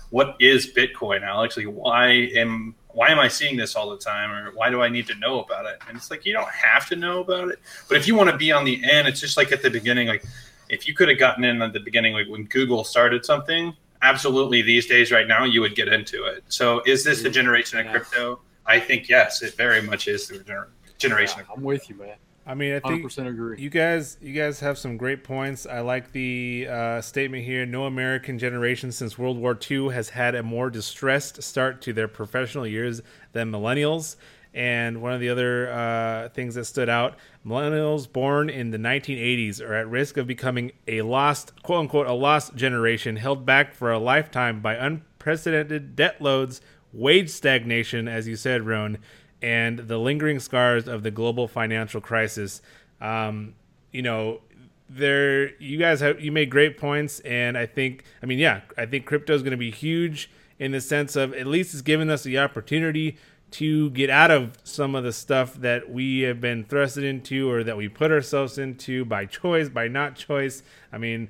what 0.09 0.35
is 0.39 0.71
Bitcoin, 0.73 1.23
Alex? 1.23 1.57
Like, 1.57 1.67
why 1.67 2.07
am 2.35 2.75
why 2.95 3.09
am 3.09 3.19
I 3.19 3.27
seeing 3.27 3.57
this 3.57 3.75
all 3.75 3.89
the 3.89 3.97
time, 3.97 4.31
or 4.31 4.51
why 4.51 4.69
do 4.69 4.81
I 4.81 4.87
need 4.87 5.05
to 5.07 5.15
know 5.15 5.41
about 5.41 5.65
it? 5.65 5.79
And 5.87 5.97
it's 5.97 6.09
like 6.09 6.25
you 6.25 6.31
don't 6.31 6.49
have 6.49 6.87
to 6.89 6.95
know 6.95 7.19
about 7.19 7.49
it, 7.49 7.59
but 7.89 7.97
if 7.97 8.07
you 8.07 8.15
want 8.15 8.29
to 8.29 8.37
be 8.37 8.51
on 8.53 8.63
the 8.63 8.81
end, 8.89 9.07
it's 9.07 9.19
just 9.19 9.35
like 9.35 9.51
at 9.51 9.61
the 9.61 9.69
beginning. 9.69 10.07
Like, 10.07 10.23
if 10.69 10.87
you 10.87 10.93
could 10.93 11.09
have 11.09 11.19
gotten 11.19 11.43
in 11.43 11.61
at 11.61 11.73
the 11.73 11.79
beginning, 11.79 12.13
like 12.13 12.27
when 12.27 12.45
Google 12.45 12.83
started 12.83 13.25
something, 13.25 13.73
absolutely, 14.01 14.61
these 14.61 14.85
days 14.87 15.11
right 15.11 15.27
now, 15.27 15.43
you 15.45 15.61
would 15.61 15.75
get 15.75 15.87
into 15.87 16.25
it. 16.25 16.43
So, 16.47 16.81
is 16.85 17.03
this 17.03 17.21
the 17.21 17.29
generation 17.29 17.79
of 17.79 17.85
Yeah. 17.85 17.91
crypto? 17.91 18.41
I 18.65 18.79
think 18.79 19.09
yes, 19.09 19.41
it 19.41 19.55
very 19.55 19.81
much 19.81 20.07
is 20.07 20.27
the 20.27 20.39
gener- 20.39 20.67
generation. 20.97 21.41
Yeah, 21.47 21.53
I'm 21.55 21.63
with 21.63 21.89
you, 21.89 21.95
man. 21.95 22.15
I 22.47 22.53
mean, 22.53 22.71
I 22.71 22.75
think 22.75 22.83
Hundred 22.83 22.95
think 22.97 23.05
percent 23.05 23.27
agree. 23.27 23.59
You 23.59 23.69
guys, 23.71 24.17
you 24.21 24.31
guys 24.33 24.59
have 24.59 24.77
some 24.77 24.97
great 24.97 25.23
points. 25.23 25.65
I 25.65 25.79
like 25.79 26.11
the 26.11 26.67
uh, 26.69 27.01
statement 27.01 27.43
here. 27.43 27.65
No 27.65 27.85
American 27.85 28.37
generation 28.37 28.91
since 28.91 29.17
World 29.17 29.39
War 29.39 29.57
II 29.69 29.89
has 29.89 30.09
had 30.09 30.35
a 30.35 30.43
more 30.43 30.69
distressed 30.69 31.41
start 31.41 31.81
to 31.81 31.93
their 31.93 32.07
professional 32.07 32.67
years 32.67 33.01
than 33.33 33.51
millennials. 33.51 34.15
And 34.55 35.01
one 35.01 35.11
of 35.11 35.19
the 35.19 35.27
other 35.27 35.69
uh, 35.69 36.29
things 36.29 36.55
that 36.55 36.63
stood 36.63 36.87
out: 36.87 37.17
millennials 37.45 38.11
born 38.11 38.49
in 38.49 38.71
the 38.71 38.77
1980s 38.77 39.61
are 39.61 39.73
at 39.73 39.89
risk 39.89 40.15
of 40.15 40.27
becoming 40.27 40.71
a 40.87 41.01
lost, 41.01 41.61
quote 41.61 41.81
unquote, 41.81 42.07
a 42.07 42.13
lost 42.13 42.55
generation, 42.55 43.17
held 43.17 43.45
back 43.45 43.73
for 43.73 43.91
a 43.91 43.99
lifetime 43.99 44.61
by 44.61 44.75
unprecedented 44.75 45.97
debt 45.97 46.21
loads, 46.21 46.61
wage 46.93 47.29
stagnation, 47.29 48.07
as 48.07 48.29
you 48.29 48.37
said, 48.37 48.65
Roan, 48.65 48.97
and 49.41 49.79
the 49.79 49.97
lingering 49.97 50.39
scars 50.39 50.87
of 50.87 51.03
the 51.03 51.11
global 51.11 51.49
financial 51.49 51.99
crisis. 51.99 52.61
Um, 53.01 53.55
you 53.91 54.01
know, 54.01 54.39
there 54.87 55.53
you 55.61 55.77
guys 55.77 55.99
have 55.99 56.21
you 56.21 56.31
made 56.31 56.49
great 56.49 56.77
points, 56.77 57.19
and 57.21 57.57
I 57.57 57.65
think 57.65 58.05
I 58.23 58.25
mean 58.25 58.39
yeah, 58.39 58.61
I 58.77 58.85
think 58.85 59.05
crypto 59.05 59.33
is 59.33 59.41
going 59.41 59.51
to 59.51 59.57
be 59.57 59.71
huge 59.71 60.29
in 60.59 60.71
the 60.71 60.81
sense 60.81 61.15
of 61.15 61.33
at 61.33 61.47
least 61.47 61.73
it's 61.73 61.81
given 61.81 62.09
us 62.09 62.23
the 62.23 62.37
opportunity 62.37 63.17
to 63.51 63.89
get 63.91 64.09
out 64.09 64.31
of 64.31 64.57
some 64.63 64.95
of 64.95 65.03
the 65.03 65.13
stuff 65.13 65.53
that 65.55 65.89
we 65.89 66.21
have 66.21 66.41
been 66.41 66.65
thrusted 66.65 67.03
into 67.03 67.49
or 67.49 67.63
that 67.63 67.77
we 67.77 67.87
put 67.87 68.11
ourselves 68.11 68.57
into 68.57 69.05
by 69.05 69.25
choice, 69.25 69.69
by 69.69 69.87
not 69.87 70.15
choice. 70.15 70.63
I 70.91 70.97
mean, 70.97 71.29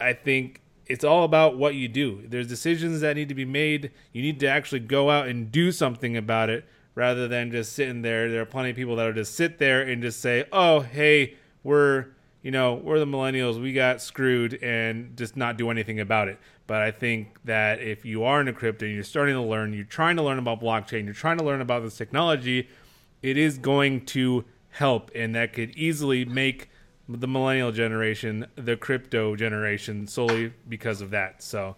I 0.00 0.12
think 0.12 0.60
it's 0.86 1.04
all 1.04 1.24
about 1.24 1.56
what 1.56 1.74
you 1.74 1.88
do. 1.88 2.24
There's 2.26 2.48
decisions 2.48 3.00
that 3.00 3.16
need 3.16 3.28
to 3.28 3.34
be 3.34 3.44
made. 3.44 3.92
You 4.12 4.22
need 4.22 4.40
to 4.40 4.48
actually 4.48 4.80
go 4.80 5.08
out 5.08 5.28
and 5.28 5.50
do 5.52 5.72
something 5.72 6.16
about 6.16 6.50
it 6.50 6.66
rather 6.94 7.28
than 7.28 7.52
just 7.52 7.72
sitting 7.72 8.02
there. 8.02 8.30
There 8.30 8.42
are 8.42 8.46
plenty 8.46 8.70
of 8.70 8.76
people 8.76 8.96
that 8.96 9.06
will 9.06 9.12
just 9.12 9.34
sit 9.34 9.58
there 9.58 9.82
and 9.82 10.02
just 10.02 10.20
say, 10.20 10.44
"Oh, 10.52 10.80
hey, 10.80 11.36
we're 11.62 12.06
you 12.42 12.50
know, 12.50 12.74
we're 12.74 12.98
the 12.98 13.06
millennials, 13.06 13.60
we 13.60 13.72
got 13.72 14.00
screwed 14.00 14.54
and 14.62 15.16
just 15.16 15.36
not 15.36 15.56
do 15.56 15.70
anything 15.70 16.00
about 16.00 16.28
it. 16.28 16.38
But 16.66 16.80
I 16.82 16.90
think 16.90 17.36
that 17.44 17.80
if 17.80 18.04
you 18.04 18.24
are 18.24 18.40
in 18.40 18.48
a 18.48 18.52
crypto 18.52 18.86
and 18.86 18.94
you're 18.94 19.04
starting 19.04 19.34
to 19.34 19.42
learn, 19.42 19.72
you're 19.72 19.84
trying 19.84 20.16
to 20.16 20.22
learn 20.22 20.38
about 20.38 20.60
blockchain, 20.60 21.04
you're 21.04 21.14
trying 21.14 21.38
to 21.38 21.44
learn 21.44 21.60
about 21.60 21.82
this 21.82 21.96
technology, 21.96 22.68
it 23.22 23.36
is 23.36 23.58
going 23.58 24.06
to 24.06 24.44
help. 24.70 25.10
And 25.14 25.34
that 25.34 25.52
could 25.52 25.70
easily 25.76 26.24
make 26.24 26.70
the 27.08 27.26
millennial 27.26 27.72
generation 27.72 28.46
the 28.56 28.76
crypto 28.76 29.36
generation 29.36 30.06
solely 30.06 30.52
because 30.68 31.00
of 31.00 31.10
that. 31.10 31.42
So, 31.42 31.76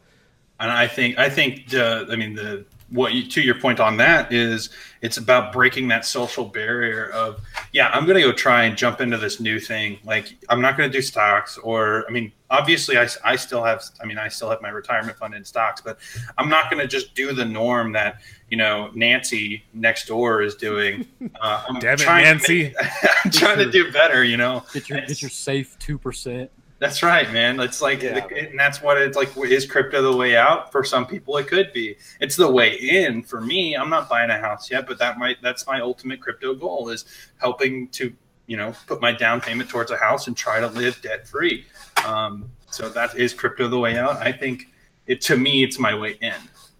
and 0.60 0.70
I 0.70 0.86
think, 0.86 1.18
I 1.18 1.28
think, 1.28 1.70
the, 1.70 2.06
I 2.10 2.16
mean, 2.16 2.34
the, 2.34 2.64
what 2.92 3.14
you, 3.14 3.26
to 3.26 3.40
your 3.40 3.54
point 3.54 3.80
on 3.80 3.96
that 3.96 4.32
is 4.32 4.68
it's 5.00 5.16
about 5.16 5.52
breaking 5.52 5.88
that 5.88 6.04
social 6.04 6.44
barrier 6.44 7.10
of 7.10 7.40
yeah 7.72 7.88
i'm 7.94 8.04
going 8.04 8.16
to 8.16 8.22
go 8.22 8.32
try 8.32 8.64
and 8.64 8.76
jump 8.76 9.00
into 9.00 9.16
this 9.16 9.40
new 9.40 9.58
thing. 9.58 9.98
Like 10.04 10.36
i'm 10.50 10.60
not 10.60 10.76
going 10.76 10.90
to 10.90 10.96
do 10.96 11.00
stocks 11.00 11.58
or 11.58 12.04
i 12.08 12.12
mean 12.12 12.30
obviously 12.50 12.98
I, 12.98 13.08
I 13.24 13.36
still 13.36 13.64
have 13.64 13.82
i 14.02 14.06
mean 14.06 14.18
i 14.18 14.28
still 14.28 14.50
have 14.50 14.60
my 14.60 14.68
retirement 14.68 15.16
fund 15.16 15.34
in 15.34 15.44
stocks 15.44 15.80
but 15.80 15.98
i'm 16.36 16.50
not 16.50 16.70
going 16.70 16.80
to 16.82 16.86
just 16.86 17.14
do 17.14 17.32
the 17.32 17.44
norm 17.44 17.92
that 17.92 18.20
you 18.50 18.58
know 18.58 18.90
nancy 18.94 19.64
next 19.72 20.06
door 20.06 20.42
is 20.42 20.54
doing. 20.54 21.06
Uh, 21.40 21.64
i'm 21.68 21.78
Damn 21.78 21.96
trying, 21.96 22.26
it, 22.26 22.28
nancy. 22.28 22.70
To, 22.70 22.76
make, 22.76 22.92
I'm 23.24 23.30
trying 23.30 23.58
to 23.58 23.70
do 23.70 23.90
better 23.90 24.22
you 24.22 24.36
know? 24.36 24.64
get 24.72 24.88
your, 24.88 25.00
get 25.00 25.22
your 25.22 25.30
safe 25.30 25.76
2% 25.78 26.48
that's 26.82 27.00
right, 27.00 27.32
man. 27.32 27.60
It's 27.60 27.80
like, 27.80 28.02
yeah. 28.02 28.26
and 28.36 28.58
that's 28.58 28.82
what 28.82 29.00
it's 29.00 29.16
like. 29.16 29.30
Is 29.36 29.66
crypto 29.66 30.02
the 30.02 30.16
way 30.16 30.36
out? 30.36 30.72
For 30.72 30.82
some 30.82 31.06
people, 31.06 31.36
it 31.36 31.46
could 31.46 31.72
be. 31.72 31.96
It's 32.18 32.34
the 32.34 32.50
way 32.50 32.74
in. 32.74 33.22
For 33.22 33.40
me, 33.40 33.74
I'm 33.74 33.88
not 33.88 34.08
buying 34.08 34.30
a 34.30 34.38
house 34.38 34.68
yet, 34.68 34.88
but 34.88 34.98
that 34.98 35.16
might 35.16 35.40
that's 35.40 35.64
my 35.64 35.80
ultimate 35.80 36.20
crypto 36.20 36.56
goal 36.56 36.88
is 36.88 37.04
helping 37.38 37.86
to 37.90 38.12
you 38.48 38.56
know 38.56 38.74
put 38.88 39.00
my 39.00 39.12
down 39.12 39.40
payment 39.40 39.70
towards 39.70 39.92
a 39.92 39.96
house 39.96 40.26
and 40.26 40.36
try 40.36 40.58
to 40.58 40.66
live 40.66 41.00
debt 41.02 41.28
free. 41.28 41.66
Um, 42.04 42.50
so 42.68 42.88
that 42.88 43.16
is 43.16 43.32
crypto 43.32 43.68
the 43.68 43.78
way 43.78 43.96
out. 43.96 44.16
I 44.16 44.32
think 44.32 44.66
it 45.06 45.20
to 45.20 45.36
me, 45.36 45.62
it's 45.62 45.78
my 45.78 45.94
way 45.94 46.18
in. 46.20 46.34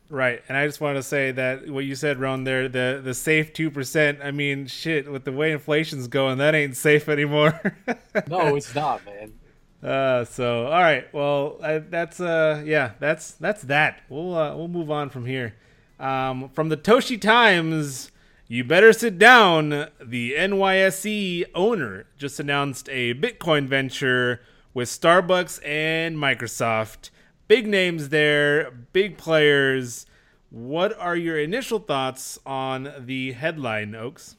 Right, 0.09 0.43
and 0.49 0.59
I 0.59 0.67
just 0.67 0.81
want 0.81 0.97
to 0.97 1.03
say 1.05 1.31
that 1.31 1.71
what 1.71 1.85
you 1.85 1.95
said, 1.95 2.19
Ron, 2.19 2.43
there, 2.43 2.69
the 2.69 3.01
the 3.05 3.15
safe 3.15 3.53
two 3.53 3.71
percent. 3.71 4.19
I 4.21 4.33
mean, 4.33 4.67
shit, 4.67 5.09
with 5.09 5.25
the 5.25 5.33
way 5.33 5.53
inflation's 5.53 6.09
going, 6.09 6.39
that 6.39 6.57
ain't 6.57 6.77
safe 6.77 7.09
anymore. 7.09 7.77
no, 8.27 8.57
it's 8.57 8.75
not, 8.75 9.07
man. 9.07 9.35
Uh, 9.83 10.25
so 10.25 10.67
all 10.67 10.81
right, 10.81 11.13
well, 11.13 11.59
I, 11.63 11.79
that's 11.79 12.21
uh, 12.21 12.63
yeah, 12.65 12.93
that's 13.01 13.33
that's 13.33 13.63
that. 13.63 14.03
We'll 14.09 14.35
uh, 14.35 14.55
we'll 14.57 14.69
move 14.69 14.91
on 14.91 15.11
from 15.11 15.27
here. 15.27 15.55
Um, 15.99 16.49
from 16.51 16.69
the 16.69 16.77
Toshi 16.77 17.21
Times, 17.21 18.13
you 18.47 18.63
better 18.63 18.93
sit 18.93 19.19
down. 19.19 19.89
The 20.01 20.35
NYSE 20.35 21.47
owner 21.55 22.07
just 22.17 22.39
announced 22.39 22.89
a 22.91 23.15
Bitcoin 23.15 23.67
venture 23.67 24.41
with 24.73 24.89
Starbucks 24.89 25.65
and 25.67 26.17
Microsoft. 26.17 27.11
Big 27.49 27.67
names 27.67 28.11
there, 28.11 28.71
big 28.93 29.19
players. 29.19 30.07
What 30.51 30.97
are 30.99 31.17
your 31.17 31.39
initial 31.39 31.79
thoughts 31.79 32.39
on 32.47 32.93
the 33.01 33.33
headline, 33.33 33.95
Oaks? 33.95 34.37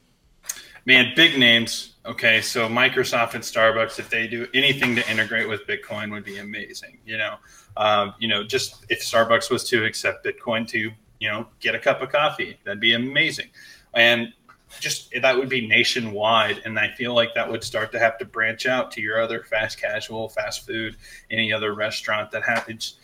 Man, 0.86 1.12
big 1.16 1.38
names. 1.38 1.94
Okay, 2.04 2.42
so 2.42 2.68
Microsoft 2.68 3.32
and 3.34 3.42
Starbucks, 3.42 3.98
if 3.98 4.10
they 4.10 4.26
do 4.26 4.46
anything 4.52 4.94
to 4.96 5.10
integrate 5.10 5.48
with 5.48 5.66
Bitcoin, 5.66 6.10
would 6.10 6.24
be 6.24 6.38
amazing. 6.38 6.98
You 7.06 7.16
know, 7.16 7.36
um, 7.78 8.14
you 8.18 8.28
know, 8.28 8.44
just 8.44 8.84
if 8.90 9.00
Starbucks 9.00 9.50
was 9.50 9.64
to 9.70 9.84
accept 9.86 10.26
Bitcoin 10.26 10.68
to, 10.68 10.78
you 10.78 11.28
know, 11.28 11.46
get 11.60 11.74
a 11.74 11.78
cup 11.78 12.02
of 12.02 12.10
coffee, 12.10 12.58
that'd 12.64 12.80
be 12.80 12.92
amazing. 12.92 13.48
And 13.94 14.34
just 14.78 15.14
that 15.22 15.34
would 15.34 15.48
be 15.48 15.66
nationwide, 15.66 16.60
and 16.66 16.78
I 16.78 16.90
feel 16.90 17.14
like 17.14 17.34
that 17.34 17.50
would 17.50 17.64
start 17.64 17.90
to 17.92 17.98
have 17.98 18.18
to 18.18 18.26
branch 18.26 18.66
out 18.66 18.90
to 18.92 19.00
your 19.00 19.22
other 19.22 19.42
fast 19.44 19.80
casual, 19.80 20.28
fast 20.28 20.66
food, 20.66 20.96
any 21.30 21.50
other 21.50 21.74
restaurant 21.74 22.30
that 22.32 22.42
happens. 22.42 22.98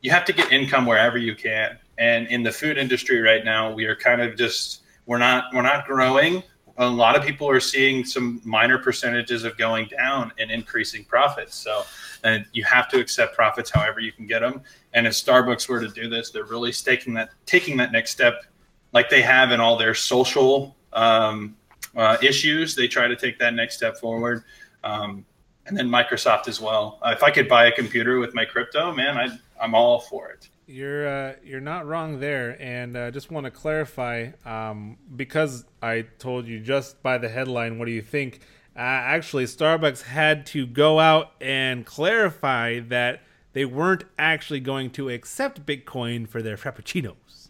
You 0.00 0.12
have 0.12 0.24
to 0.26 0.32
get 0.32 0.52
income 0.52 0.86
wherever 0.86 1.18
you 1.18 1.34
can, 1.34 1.78
and 1.98 2.28
in 2.28 2.44
the 2.44 2.52
food 2.52 2.78
industry 2.78 3.20
right 3.20 3.44
now, 3.44 3.72
we 3.72 3.86
are 3.86 3.96
kind 3.96 4.20
of 4.20 4.36
just 4.36 4.82
we're 5.06 5.18
not 5.18 5.46
we're 5.52 5.62
not 5.62 5.86
growing 5.86 6.44
a 6.78 6.88
lot 6.88 7.16
of 7.16 7.24
people 7.24 7.48
are 7.48 7.60
seeing 7.60 8.04
some 8.04 8.40
minor 8.44 8.78
percentages 8.78 9.44
of 9.44 9.56
going 9.56 9.86
down 9.86 10.32
and 10.38 10.50
increasing 10.50 11.04
profits. 11.04 11.54
So, 11.54 11.84
and 12.24 12.44
you 12.52 12.64
have 12.64 12.88
to 12.90 13.00
accept 13.00 13.34
profits 13.34 13.70
however 13.70 14.00
you 14.00 14.12
can 14.12 14.26
get 14.26 14.40
them. 14.40 14.62
And 14.92 15.06
if 15.06 15.14
Starbucks 15.14 15.68
were 15.68 15.80
to 15.80 15.88
do 15.88 16.08
this, 16.08 16.30
they're 16.30 16.44
really 16.44 16.72
taking 16.72 17.14
that 17.14 17.30
taking 17.46 17.76
that 17.78 17.92
next 17.92 18.10
step, 18.10 18.44
like 18.92 19.08
they 19.08 19.22
have 19.22 19.52
in 19.52 19.60
all 19.60 19.76
their 19.76 19.94
social 19.94 20.76
um, 20.92 21.56
uh, 21.96 22.18
issues. 22.22 22.74
They 22.74 22.88
try 22.88 23.08
to 23.08 23.16
take 23.16 23.38
that 23.38 23.54
next 23.54 23.76
step 23.76 23.96
forward. 23.96 24.44
Um, 24.84 25.24
and 25.66 25.76
then 25.76 25.88
Microsoft 25.88 26.46
as 26.46 26.60
well. 26.60 26.98
Uh, 27.02 27.12
if 27.16 27.22
I 27.22 27.30
could 27.30 27.48
buy 27.48 27.66
a 27.66 27.72
computer 27.72 28.18
with 28.18 28.34
my 28.34 28.44
crypto, 28.44 28.92
man, 28.92 29.16
I, 29.16 29.36
I'm 29.60 29.74
all 29.74 30.00
for 30.00 30.28
it. 30.30 30.48
You're 30.68 31.06
uh, 31.06 31.34
you're 31.44 31.60
not 31.60 31.86
wrong 31.86 32.18
there, 32.18 32.60
and 32.60 32.96
uh, 32.96 33.12
just 33.12 33.30
want 33.30 33.44
to 33.44 33.52
clarify 33.52 34.30
um, 34.44 34.96
because 35.14 35.64
I 35.80 36.06
told 36.18 36.48
you 36.48 36.58
just 36.58 37.00
by 37.04 37.18
the 37.18 37.28
headline. 37.28 37.78
What 37.78 37.84
do 37.84 37.92
you 37.92 38.02
think? 38.02 38.40
Uh, 38.74 38.80
actually, 38.80 39.44
Starbucks 39.44 40.02
had 40.02 40.44
to 40.46 40.66
go 40.66 40.98
out 40.98 41.32
and 41.40 41.86
clarify 41.86 42.80
that 42.80 43.22
they 43.52 43.64
weren't 43.64 44.04
actually 44.18 44.60
going 44.60 44.90
to 44.90 45.08
accept 45.08 45.64
Bitcoin 45.64 46.28
for 46.28 46.42
their 46.42 46.56
frappuccinos. 46.56 47.45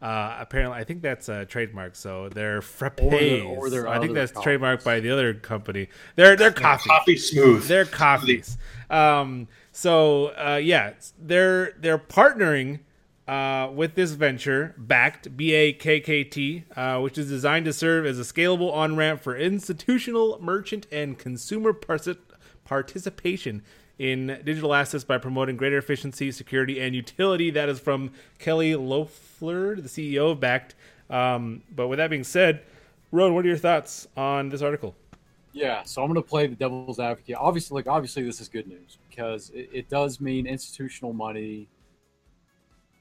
Uh, 0.00 0.36
apparently, 0.38 0.78
I 0.78 0.84
think 0.84 1.02
that's 1.02 1.28
a 1.28 1.44
trademark. 1.44 1.96
So 1.96 2.28
they're 2.28 2.60
frappes. 2.60 3.44
Or, 3.44 3.66
or 3.66 3.88
I 3.88 3.98
think 3.98 4.14
that's 4.14 4.30
coffees. 4.30 4.46
trademarked 4.46 4.84
by 4.84 5.00
the 5.00 5.10
other 5.10 5.34
company. 5.34 5.88
They're 6.14 6.36
they're 6.36 6.52
coffee. 6.52 6.88
Coffee 6.88 7.16
smooth. 7.16 7.66
They're 7.66 7.84
coffees. 7.84 8.58
Um, 8.90 9.48
so 9.72 10.26
uh, 10.36 10.60
yeah, 10.62 10.92
they're 11.18 11.72
they're 11.80 11.98
partnering 11.98 12.80
uh, 13.26 13.70
with 13.74 13.94
this 13.94 14.12
venture 14.12 14.74
backed 14.78 15.36
BAKKT, 15.36 16.64
uh, 16.76 17.00
which 17.00 17.18
is 17.18 17.28
designed 17.28 17.66
to 17.66 17.72
serve 17.72 18.06
as 18.06 18.18
a 18.18 18.22
scalable 18.22 18.72
on 18.72 18.96
ramp 18.96 19.20
for 19.20 19.36
institutional, 19.36 20.38
merchant, 20.40 20.86
and 20.92 21.18
consumer 21.18 21.74
participation 22.64 23.62
in 23.98 24.40
digital 24.44 24.74
assets 24.74 25.04
by 25.04 25.18
promoting 25.18 25.56
greater 25.56 25.78
efficiency, 25.78 26.30
security, 26.30 26.80
and 26.80 26.94
utility. 26.94 27.50
That 27.50 27.68
is 27.68 27.80
from 27.80 28.12
Kelly 28.38 28.76
Loeffler, 28.76 29.76
the 29.76 29.88
CEO 29.88 30.32
of 30.32 30.38
Bakkt. 30.38 30.74
Um, 31.10 31.62
but 31.74 31.88
with 31.88 31.98
that 31.98 32.10
being 32.10 32.24
said, 32.24 32.62
Ron, 33.10 33.34
what 33.34 33.44
are 33.44 33.48
your 33.48 33.56
thoughts 33.56 34.06
on 34.16 34.50
this 34.50 34.62
article? 34.62 34.94
Yeah, 35.52 35.82
so 35.82 36.02
I'm 36.02 36.08
going 36.12 36.22
to 36.22 36.28
play 36.28 36.46
the 36.46 36.54
devil's 36.54 37.00
advocate. 37.00 37.36
Obviously, 37.36 37.74
like 37.74 37.88
obviously, 37.88 38.22
this 38.22 38.40
is 38.40 38.48
good 38.48 38.68
news 38.68 38.98
because 39.08 39.50
it, 39.50 39.70
it 39.72 39.88
does 39.88 40.20
mean 40.20 40.46
institutional 40.46 41.12
money 41.12 41.68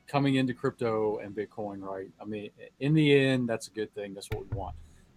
coming 0.08 0.36
into 0.36 0.54
crypto 0.54 1.18
and 1.18 1.36
Bitcoin, 1.36 1.82
right? 1.82 2.08
I 2.20 2.26
mean, 2.26 2.50
in 2.80 2.94
the 2.94 3.14
end, 3.14 3.48
that's 3.48 3.68
a 3.68 3.72
good 3.72 3.94
thing. 3.94 4.14
That's 4.14 4.28
what 4.32 4.50
we 4.50 4.58
want. 4.58 4.76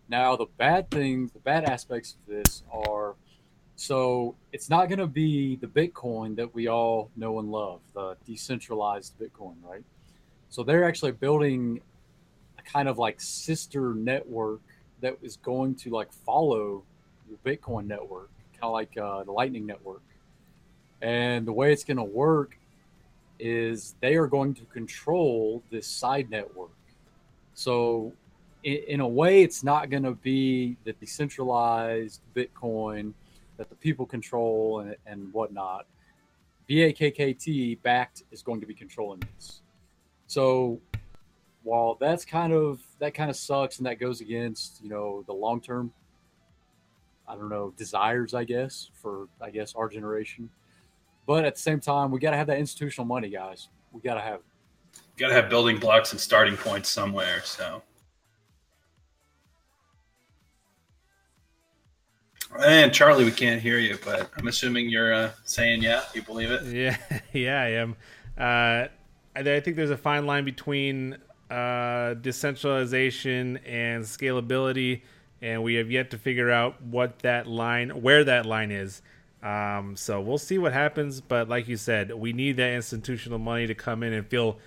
Now, 0.08 0.34
the 0.34 0.46
bad 0.58 0.90
things, 0.90 1.30
the 1.30 1.38
bad 1.38 1.64
aspects 1.64 2.16
of 2.16 2.34
this 2.34 2.64
are 2.72 3.14
so 3.80 4.34
it's 4.52 4.68
not 4.68 4.90
going 4.90 4.98
to 4.98 5.06
be 5.06 5.56
the 5.56 5.66
Bitcoin 5.66 6.36
that 6.36 6.54
we 6.54 6.68
all 6.68 7.10
know 7.16 7.38
and 7.38 7.50
love, 7.50 7.80
the 7.94 8.14
decentralized 8.26 9.18
Bitcoin, 9.18 9.54
right? 9.62 9.82
So 10.50 10.62
they're 10.62 10.84
actually 10.84 11.12
building 11.12 11.80
a 12.58 12.62
kind 12.62 12.90
of 12.90 12.98
like 12.98 13.18
sister 13.22 13.94
network 13.94 14.60
that 15.00 15.16
is 15.22 15.38
going 15.38 15.76
to 15.76 15.88
like 15.88 16.12
follow 16.12 16.82
the 17.30 17.50
Bitcoin 17.50 17.86
network, 17.86 18.28
kind 18.52 18.64
of 18.64 18.72
like 18.72 18.98
uh, 18.98 19.24
the 19.24 19.32
Lightning 19.32 19.64
Network. 19.64 20.02
And 21.00 21.46
the 21.46 21.52
way 21.54 21.72
it's 21.72 21.82
going 21.82 21.96
to 21.96 22.04
work 22.04 22.58
is 23.38 23.94
they 24.02 24.16
are 24.16 24.26
going 24.26 24.52
to 24.56 24.64
control 24.66 25.62
this 25.70 25.86
side 25.86 26.28
network. 26.28 26.76
So, 27.54 28.12
in, 28.62 28.76
in 28.88 29.00
a 29.00 29.08
way, 29.08 29.42
it's 29.42 29.64
not 29.64 29.88
going 29.88 30.02
to 30.02 30.12
be 30.12 30.76
the 30.84 30.92
decentralized 30.92 32.20
Bitcoin 32.36 33.14
that 33.60 33.68
the 33.68 33.76
people 33.76 34.06
control 34.06 34.80
and, 34.80 34.96
and 35.06 35.32
whatnot. 35.32 35.86
BAKKT 36.68 37.82
backed 37.82 38.22
is 38.30 38.42
going 38.42 38.60
to 38.60 38.66
be 38.66 38.74
controlling 38.74 39.22
this. 39.36 39.60
So, 40.26 40.80
while 41.62 41.98
that's 42.00 42.24
kind 42.24 42.52
of 42.54 42.80
that 43.00 43.12
kind 43.12 43.28
of 43.28 43.36
sucks 43.36 43.76
and 43.78 43.86
that 43.86 44.00
goes 44.00 44.22
against 44.22 44.82
you 44.82 44.88
know 44.88 45.22
the 45.26 45.32
long 45.32 45.60
term 45.60 45.92
i 47.28 47.34
don't 47.34 47.50
know 47.50 47.74
desires 47.76 48.32
i 48.32 48.44
guess 48.44 48.88
for 48.94 49.28
i 49.42 49.50
guess 49.50 49.74
our 49.74 49.86
generation 49.86 50.48
but 51.26 51.44
at 51.44 51.54
the 51.54 51.60
same 51.60 51.78
time 51.78 52.10
we 52.10 52.18
got 52.18 52.30
to 52.30 52.36
have 52.38 52.46
that 52.46 52.56
institutional 52.56 53.04
money 53.04 53.28
guys 53.28 53.68
we 53.92 54.00
got 54.00 54.14
to 54.14 54.22
have 54.22 54.40
got 55.20 55.28
to 55.28 55.34
have 55.34 55.48
building 55.48 55.78
blocks 55.78 56.12
and 56.12 56.20
starting 56.20 56.56
points 56.56 56.88
somewhere. 56.88 57.42
So, 57.44 57.82
and 62.58 62.92
Charlie, 62.92 63.24
we 63.24 63.30
can't 63.30 63.60
hear 63.60 63.78
you, 63.78 63.98
but 64.04 64.30
I'm 64.36 64.48
assuming 64.48 64.88
you're 64.88 65.12
uh, 65.12 65.30
saying 65.44 65.82
yeah, 65.82 66.02
you 66.14 66.22
believe 66.22 66.50
it. 66.50 66.64
Yeah, 66.64 66.96
yeah, 67.32 67.60
I 67.60 67.68
am. 67.68 67.96
Uh, 68.36 68.88
I, 69.36 69.60
think 69.60 69.76
there's 69.76 69.90
a 69.90 69.96
fine 69.96 70.26
line 70.26 70.44
between 70.44 71.18
uh, 71.50 72.14
decentralization 72.14 73.58
and 73.58 74.04
scalability, 74.04 75.02
and 75.40 75.62
we 75.62 75.74
have 75.74 75.90
yet 75.90 76.10
to 76.10 76.18
figure 76.18 76.50
out 76.50 76.82
what 76.82 77.20
that 77.20 77.46
line, 77.46 78.02
where 78.02 78.24
that 78.24 78.46
line 78.46 78.70
is. 78.70 79.02
Um, 79.42 79.96
so 79.96 80.20
we'll 80.20 80.38
see 80.38 80.58
what 80.58 80.72
happens. 80.72 81.20
But 81.20 81.48
like 81.48 81.68
you 81.68 81.76
said, 81.76 82.12
we 82.12 82.32
need 82.32 82.56
that 82.56 82.72
institutional 82.72 83.38
money 83.38 83.66
to 83.66 83.74
come 83.74 84.02
in 84.02 84.12
and 84.12 84.26
feel 84.26 84.58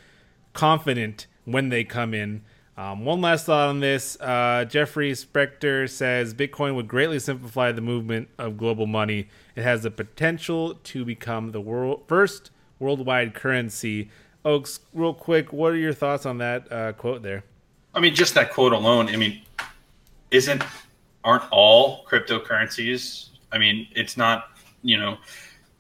confident 0.54 1.28
when 1.46 1.70
they 1.70 1.84
come 1.84 2.14
in. 2.14 2.44
Um, 2.76 3.06
one 3.06 3.22
last 3.22 3.46
thought 3.46 3.70
on 3.70 3.80
this. 3.82 4.20
Uh, 4.20 4.66
Jeffrey 4.66 5.12
Sprecher 5.12 5.88
says 5.88 6.34
Bitcoin 6.34 6.76
would 6.76 6.88
greatly 6.88 7.20
simplify 7.20 7.72
the 7.72 7.82
movement 7.82 8.30
of 8.40 8.58
global 8.58 8.88
money. 8.88 9.28
It 9.56 9.64
has 9.64 9.84
the 9.84 9.92
potential 9.92 10.76
to 10.76 11.06
become 11.06 11.52
the 11.52 11.62
world 11.62 12.04
first 12.08 12.50
worldwide 12.80 13.36
currency. 13.36 14.10
Oaks, 14.44 14.80
real 14.94 15.14
quick, 15.14 15.54
what 15.54 15.72
are 15.72 15.78
your 15.78 15.94
thoughts 15.94 16.26
on 16.26 16.40
that 16.40 16.72
uh, 16.72 16.94
quote 16.94 17.22
there? 17.22 17.44
I 17.94 18.00
mean, 18.00 18.16
just 18.16 18.34
that 18.34 18.52
quote 18.52 18.74
alone. 18.74 19.08
I 19.10 19.18
mean, 19.18 19.42
isn't 20.32 20.64
aren't 21.24 21.44
all 21.52 22.06
cryptocurrencies? 22.06 23.30
I 23.52 23.60
mean, 23.60 23.88
it's 23.96 24.18
not 24.18 24.54
you 24.84 24.98
know, 24.98 25.18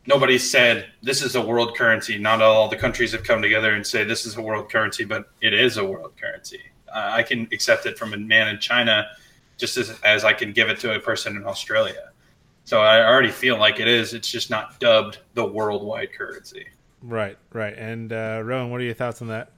nobody 0.07 0.37
said 0.37 0.87
this 1.03 1.21
is 1.21 1.35
a 1.35 1.41
world 1.41 1.77
currency. 1.77 2.17
Not 2.17 2.41
all 2.41 2.67
the 2.67 2.77
countries 2.77 3.11
have 3.11 3.23
come 3.23 3.41
together 3.41 3.75
and 3.75 3.85
say 3.85 4.03
this 4.03 4.25
is 4.25 4.37
a 4.37 4.41
world 4.41 4.71
currency, 4.71 5.03
but 5.03 5.29
it 5.41 5.53
is 5.53 5.77
a 5.77 5.85
world 5.85 6.13
currency. 6.19 6.61
Uh, 6.93 7.09
I 7.11 7.23
can 7.23 7.47
accept 7.51 7.85
it 7.85 7.97
from 7.97 8.13
a 8.13 8.17
man 8.17 8.47
in 8.49 8.59
China 8.59 9.07
just 9.57 9.77
as, 9.77 9.99
as 10.03 10.23
I 10.23 10.33
can 10.33 10.51
give 10.53 10.69
it 10.69 10.79
to 10.81 10.95
a 10.95 10.99
person 10.99 11.35
in 11.35 11.45
Australia. 11.45 12.11
So 12.65 12.81
I 12.81 13.05
already 13.05 13.29
feel 13.31 13.57
like 13.57 13.79
it 13.79 13.87
is. 13.87 14.13
It's 14.13 14.29
just 14.29 14.49
not 14.49 14.79
dubbed 14.79 15.17
the 15.33 15.45
worldwide 15.45 16.13
currency. 16.13 16.67
Right, 17.01 17.37
right. 17.51 17.73
And 17.77 18.13
uh, 18.13 18.41
Rowan, 18.43 18.69
what 18.71 18.79
are 18.79 18.83
your 18.85 18.93
thoughts 18.93 19.21
on 19.21 19.27
that? 19.29 19.51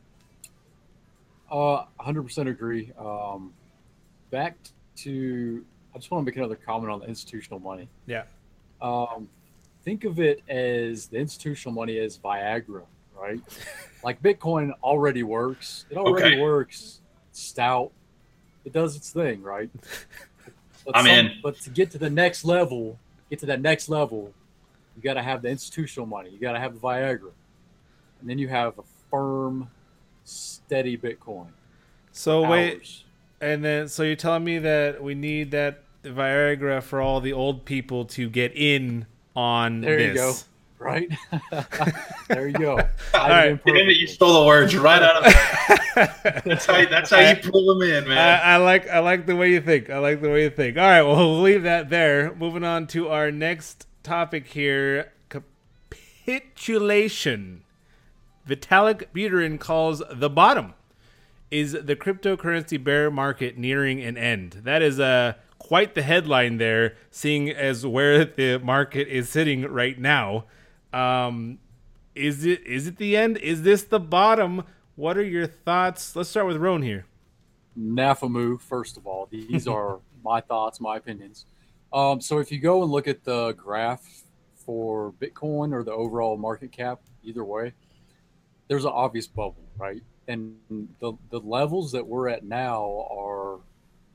Uh, 1.52 1.84
100% 2.00 2.50
agree. 2.50 2.92
Um, 2.98 3.54
back 4.32 4.58
to, 4.98 5.64
I 5.94 5.98
just 6.00 6.10
want 6.10 6.26
to 6.26 6.32
make 6.32 6.38
another 6.38 6.56
comment 6.56 6.92
on 6.92 7.00
the 7.02 7.06
institutional 7.06 7.60
money. 7.60 7.88
Yeah. 8.08 8.24
Um, 8.82 9.30
think 9.84 10.04
of 10.06 10.20
it 10.20 10.42
as 10.50 11.08
the 11.08 11.18
institutional 11.18 11.74
money 11.74 12.00
as 12.00 12.18
Viagra, 12.18 12.84
right? 13.16 13.40
like 14.04 14.22
Bitcoin 14.24 14.72
already 14.82 15.22
works. 15.24 15.86
It 15.90 15.98
already 15.98 16.36
Okay. 16.36 16.42
works. 16.42 17.02
It's 17.36 17.44
stout. 17.44 17.92
It 18.64 18.72
does 18.72 18.96
its 18.96 19.12
thing, 19.12 19.44
right? 19.44 19.70
But 20.86 20.96
I'm 20.98 21.08
in. 21.08 21.40
But 21.42 21.60
to 21.62 21.72
get 21.72 21.90
to 21.92 21.98
the 21.98 22.12
next 22.12 22.46
level, 22.46 23.00
get 23.32 23.40
to 23.40 23.48
that 23.48 23.60
next 23.60 23.90
level, 23.90 24.32
you 24.96 25.02
got 25.02 25.16
to 25.16 25.24
have 25.24 25.42
the 25.42 25.50
institutional 25.50 26.06
money. 26.06 26.30
You 26.30 26.38
got 26.38 26.52
to 26.52 26.60
have 26.60 26.76
the 26.76 26.80
Viagra, 26.80 27.32
and 28.22 28.30
then 28.30 28.38
you 28.38 28.48
have 28.50 28.78
a 28.78 28.84
firm, 29.10 29.68
steady 30.26 30.96
Bitcoin. 30.96 31.48
So 32.12 32.48
wait, 32.48 33.02
and 33.42 33.66
then 33.66 33.88
so 33.90 34.04
you're 34.04 34.16
telling 34.16 34.44
me 34.44 34.60
that 34.60 35.02
we 35.02 35.16
need 35.16 35.50
that 35.52 35.82
Viagra 36.04 36.84
for 36.84 37.02
all 37.02 37.20
the 37.20 37.34
old 37.34 37.66
people 37.66 38.06
to 38.06 38.30
get 38.30 38.52
in 38.56 39.08
on 39.36 39.82
There 39.82 39.98
this. 39.98 40.10
you 40.10 40.14
go. 40.14 40.34
Right? 40.78 41.10
there 42.28 42.48
you 42.48 42.54
go. 42.54 42.80
I 43.14 43.30
right. 43.30 43.66
did 43.66 43.88
it, 43.88 43.98
you 43.98 44.08
stole 44.08 44.42
the 44.42 44.48
words 44.48 44.76
right 44.76 45.02
out 45.02 45.18
of 45.18 45.24
that. 45.24 45.86
that's 46.46 46.66
how, 46.66 46.86
that's 46.86 47.10
how 47.10 47.20
you 47.20 47.36
pull 47.38 47.74
them 47.74 47.90
in, 47.90 48.08
man. 48.08 48.42
I 48.44 48.58
like 48.58 48.88
I 48.90 49.00
like 49.00 49.26
the 49.26 49.36
way 49.36 49.52
you 49.52 49.62
think. 49.62 49.90
I 49.90 49.98
like 50.00 50.22
the 50.22 50.30
way 50.30 50.44
you 50.44 50.50
think. 50.50 50.78
All 50.78 50.84
right, 50.84 51.02
well 51.02 51.16
we'll 51.16 51.42
leave 51.42 51.64
that 51.64 51.90
there. 51.90 52.36
Moving 52.36 52.64
on 52.64 52.88
to 52.88 53.10
our 53.10 53.32
next 53.32 53.88
topic 54.04 54.48
here: 54.48 55.14
capitulation. 55.30 57.64
Vitalik 58.48 59.06
Buterin 59.14 59.60
calls 59.60 60.04
the 60.12 60.30
bottom. 60.30 60.74
Is 61.52 61.72
the 61.72 61.96
cryptocurrency 61.96 62.84
bear 62.84 63.10
market 63.10 63.58
nearing 63.58 64.02
an 64.02 64.18
end? 64.18 64.62
That 64.64 64.82
is 64.82 65.00
uh, 65.00 65.34
quite 65.58 65.96
the 65.96 66.02
headline 66.02 66.58
there, 66.58 66.96
seeing 67.10 67.50
as 67.50 67.86
where 67.86 68.26
the 68.26 68.60
market 68.60 69.08
is 69.08 69.30
sitting 69.30 69.64
right 69.64 69.98
now. 69.98 70.44
Um, 70.96 71.60
is 72.16 72.46
it 72.46 72.66
is 72.66 72.88
it 72.88 72.98
the 72.98 73.18
end? 73.18 73.38
Is 73.38 73.64
this 73.64 73.84
the 73.84 74.00
bottom? 74.00 74.64
What 74.96 75.18
are 75.18 75.24
your 75.24 75.46
thoughts? 75.46 76.16
Let's 76.16 76.30
start 76.30 76.48
with 76.48 76.56
Roan 76.56 76.82
here. 76.82 77.06
Nafamu, 77.78 78.62
first 78.62 78.96
of 78.96 79.06
all. 79.06 79.28
These 79.30 79.68
are 79.78 80.00
my 80.24 80.40
thoughts, 80.40 80.80
my 80.80 80.96
opinions. 80.96 81.46
Um, 81.92 82.22
so 82.22 82.40
if 82.40 82.50
you 82.50 82.60
go 82.60 82.82
and 82.82 82.92
look 82.92 83.10
at 83.10 83.26
the 83.26 83.52
graph 83.54 84.24
for 84.56 85.14
Bitcoin 85.20 85.74
or 85.74 85.84
the 85.84 85.92
overall 85.92 86.38
market 86.38 86.72
cap, 86.72 87.02
either 87.24 87.44
way, 87.44 87.74
there's 88.70 88.86
an 88.86 88.92
obvious 88.94 89.28
bubble, 89.28 89.68
right? 89.78 90.02
And 90.30 90.56
the 91.02 91.14
the 91.30 91.42
levels 91.42 91.92
that 91.92 92.08
we're 92.08 92.30
at 92.30 92.46
now 92.46 93.06
are 93.12 93.60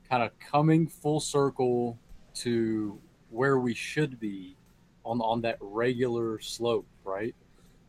kind 0.09 0.23
of 0.23 0.31
coming 0.39 0.87
full 0.87 1.19
circle 1.19 1.99
to 2.33 2.99
where 3.29 3.59
we 3.59 3.75
should 3.75 4.19
be 4.19 4.57
on 5.03 5.19
on 5.21 5.41
that 5.41 5.57
regular 5.59 6.39
slope, 6.39 6.87
right? 7.03 7.35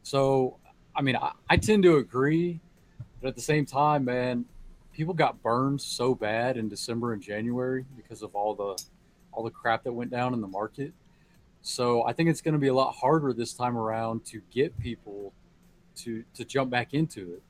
So, 0.03 0.59
I 0.95 1.03
mean, 1.03 1.17
I, 1.17 1.33
I 1.49 1.57
tend 1.57 1.83
to 1.85 1.97
agree, 1.97 2.61
but 3.21 3.29
at 3.29 3.35
the 3.37 3.43
same 3.43 3.67
time, 3.67 4.05
man, 4.05 4.45
people 4.93 5.15
got 5.15 5.43
burned 5.43 5.81
so 5.81 6.15
bad 6.15 6.57
in 6.57 6.69
December 6.69 7.13
and 7.13 7.23
January 7.23 7.85
because 7.97 8.23
of 8.23 8.35
all 8.35 8.55
the 8.55 8.83
all 9.33 9.43
the 9.43 9.51
crap 9.51 9.85
that 9.85 9.93
went 9.93 10.11
down 10.11 10.35
in 10.35 10.41
the 10.41 10.49
market. 10.49 10.93
So 11.63 12.05
I 12.05 12.13
think 12.13 12.29
it's 12.29 12.41
going 12.41 12.55
to 12.55 12.61
be 12.61 12.69
a 12.69 12.75
lot 12.75 12.93
harder 12.93 13.33
this 13.33 13.55
time 13.55 13.77
around 13.79 14.25
to 14.27 14.43
get 14.51 14.79
people 14.79 15.33
to 15.97 16.25
to 16.35 16.45
jump 16.45 16.71
back 16.71 16.95
into 16.95 17.35
it. 17.35 17.43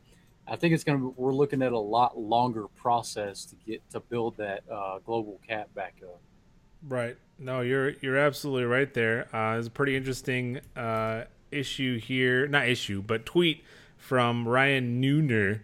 I 0.47 0.57
think 0.57 0.75
it's 0.75 0.85
going 0.85 0.99
to. 0.99 1.09
Be, 1.09 1.15
We're 1.17 1.33
looking 1.33 1.63
at 1.63 1.73
a 1.73 1.79
lot 1.79 2.19
longer 2.19 2.67
process 2.69 3.45
to 3.47 3.57
get 3.67 3.81
to 3.91 4.01
build 4.01 4.37
that 4.37 4.65
uh, 4.71 4.99
global 5.05 5.41
cap 5.47 5.69
back 5.75 5.95
up. 6.03 6.21
Right. 6.87 7.17
No, 7.39 7.61
you're 7.61 7.91
you're 8.01 8.19
absolutely 8.19 8.65
right 8.65 8.93
there. 8.93 9.35
Uh, 9.35 9.59
it's 9.59 9.69
a 9.69 9.71
pretty 9.71 9.97
interesting 9.97 10.61
uh, 10.77 11.25
issue 11.51 11.99
here, 11.99 12.47
not 12.47 12.69
issue, 12.69 13.03
but 13.03 13.27
tweet 13.27 13.65
from 13.97 14.49
Ryan 14.49 15.03
Neuner 15.03 15.61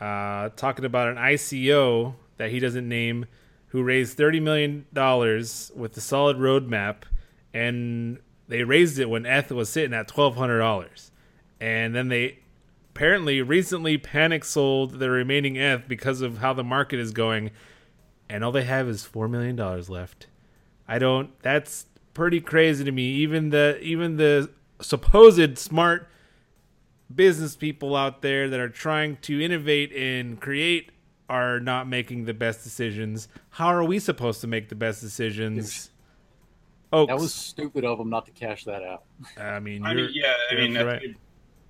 uh, 0.00 0.50
talking 0.56 0.84
about 0.84 1.08
an 1.08 1.16
ICO 1.16 2.14
that 2.36 2.50
he 2.50 2.60
doesn't 2.60 2.88
name, 2.88 3.26
who 3.68 3.82
raised 3.82 4.16
thirty 4.16 4.40
million 4.40 4.86
dollars 4.92 5.72
with 5.74 5.96
a 5.96 6.00
solid 6.00 6.36
roadmap, 6.38 7.02
and 7.52 8.20
they 8.46 8.64
raised 8.64 8.98
it 8.98 9.10
when 9.10 9.26
ETH 9.26 9.50
was 9.50 9.68
sitting 9.68 9.94
at 9.94 10.08
twelve 10.08 10.36
hundred 10.36 10.58
dollars, 10.58 11.10
and 11.60 11.94
then 11.94 12.08
they 12.08 12.38
apparently 12.94 13.42
recently 13.42 13.98
panic 13.98 14.44
sold 14.44 14.98
the 14.98 15.10
remaining 15.10 15.56
ETH 15.56 15.86
because 15.88 16.20
of 16.20 16.38
how 16.38 16.52
the 16.52 16.64
market 16.64 16.98
is 16.98 17.10
going, 17.10 17.50
and 18.28 18.42
all 18.44 18.52
they 18.52 18.64
have 18.64 18.88
is 18.88 19.04
four 19.04 19.28
million 19.28 19.56
dollars 19.56 19.90
left. 19.90 20.26
I 20.88 20.98
don't. 20.98 21.38
That's 21.42 21.86
pretty 22.14 22.40
crazy 22.40 22.82
to 22.84 22.90
me. 22.90 23.02
Even 23.02 23.50
the 23.50 23.78
even 23.80 24.16
the 24.16 24.50
supposed 24.80 25.58
smart 25.58 26.08
business 27.14 27.56
people 27.56 27.94
out 27.94 28.22
there 28.22 28.48
that 28.48 28.58
are 28.58 28.68
trying 28.68 29.16
to 29.18 29.40
innovate 29.40 29.92
and 29.92 30.40
create 30.40 30.90
are 31.28 31.60
not 31.60 31.86
making 31.86 32.24
the 32.24 32.34
best 32.34 32.64
decisions. 32.64 33.28
How 33.50 33.68
are 33.68 33.84
we 33.84 33.98
supposed 33.98 34.40
to 34.40 34.46
make 34.46 34.68
the 34.68 34.74
best 34.74 35.00
decisions? 35.00 35.90
Oh, 36.90 37.06
That 37.06 37.18
was 37.18 37.34
stupid 37.34 37.84
of 37.84 37.98
them 37.98 38.08
not 38.08 38.24
to 38.26 38.32
cash 38.32 38.64
that 38.64 38.82
out. 38.82 39.02
I 39.36 39.60
mean, 39.60 39.84
I 39.84 39.92
you're, 39.92 40.06
mean, 40.06 40.10
yeah, 40.14 40.34
I 40.50 40.54
you're 40.54 40.68
mean, 40.68 40.86
right. 40.86 41.00
the 41.02 41.14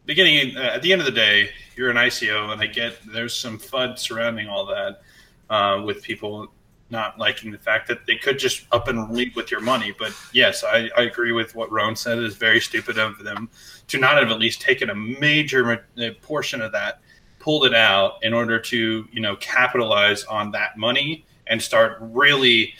beginning, 0.06 0.56
uh, 0.56 0.60
at 0.60 0.82
the 0.82 0.92
end 0.92 1.00
of 1.00 1.06
the 1.06 1.12
day, 1.12 1.50
you're 1.76 1.90
an 1.90 1.96
ICO, 1.96 2.52
and 2.52 2.60
I 2.60 2.66
get 2.66 2.94
there's 3.12 3.34
some 3.34 3.58
FUD 3.58 3.98
surrounding 3.98 4.48
all 4.48 4.64
that 4.66 5.02
uh, 5.50 5.82
with 5.84 6.02
people 6.02 6.52
not 6.90 7.18
liking 7.18 7.50
the 7.50 7.58
fact 7.58 7.86
that 7.88 8.06
they 8.06 8.16
could 8.16 8.38
just 8.38 8.66
up 8.72 8.88
and 8.88 9.10
leave 9.10 9.36
with 9.36 9.50
your 9.50 9.60
money. 9.60 9.94
But 9.98 10.12
yes, 10.32 10.64
I, 10.64 10.90
I 10.96 11.02
agree 11.02 11.32
with 11.32 11.54
what 11.54 11.70
Roan 11.70 11.94
said. 11.94 12.18
It 12.18 12.24
is 12.24 12.36
very 12.36 12.60
stupid 12.60 12.98
of 12.98 13.18
them 13.18 13.50
to 13.88 13.98
not 13.98 14.16
have 14.18 14.30
at 14.30 14.38
least 14.38 14.60
taken 14.60 14.90
a 14.90 14.94
major 14.94 15.86
portion 16.22 16.62
of 16.62 16.72
that, 16.72 17.00
pulled 17.38 17.66
it 17.66 17.74
out 17.74 18.22
in 18.22 18.32
order 18.32 18.58
to 18.58 19.06
you 19.10 19.20
know 19.20 19.36
capitalize 19.36 20.24
on 20.24 20.50
that 20.52 20.78
money 20.78 21.26
and 21.46 21.60
start 21.60 21.98
really 22.00 22.74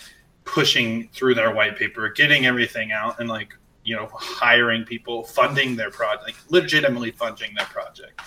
pushing 0.44 1.08
through 1.08 1.34
their 1.34 1.54
white 1.54 1.76
paper, 1.76 2.08
getting 2.08 2.46
everything 2.46 2.92
out, 2.92 3.20
and 3.20 3.28
like 3.28 3.54
you 3.84 3.94
know 3.94 4.08
hiring 4.14 4.84
people, 4.84 5.24
funding 5.24 5.76
their 5.76 5.90
project, 5.90 6.24
like 6.24 6.36
legitimately 6.48 7.10
funding 7.10 7.54
their 7.54 7.66
project, 7.66 8.20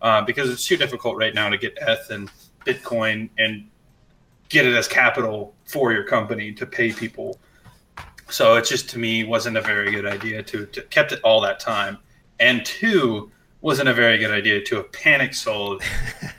uh, 0.00 0.22
because 0.22 0.48
it's 0.48 0.64
too 0.64 0.76
difficult 0.76 1.16
right 1.16 1.34
now 1.34 1.48
to 1.48 1.58
get 1.58 1.76
ETH 1.80 2.10
and 2.10 2.30
Bitcoin 2.64 3.28
and 3.38 3.68
get 4.48 4.66
it 4.66 4.74
as 4.74 4.88
capital 4.88 5.54
for 5.64 5.92
your 5.92 6.04
company 6.04 6.52
to 6.52 6.66
pay 6.66 6.92
people. 6.92 7.38
So 8.28 8.56
it 8.56 8.64
just 8.64 8.88
to 8.90 8.98
me 8.98 9.24
wasn't 9.24 9.56
a 9.56 9.60
very 9.60 9.90
good 9.90 10.06
idea 10.06 10.42
to, 10.42 10.66
to 10.66 10.82
kept 10.82 11.12
it 11.12 11.20
all 11.22 11.40
that 11.42 11.60
time. 11.60 11.98
And 12.40 12.64
two, 12.64 13.30
wasn't 13.64 13.88
a 13.88 13.94
very 13.94 14.18
good 14.18 14.30
idea 14.30 14.62
to 14.62 14.76
have 14.76 14.92
panic 14.92 15.34
sold. 15.34 15.82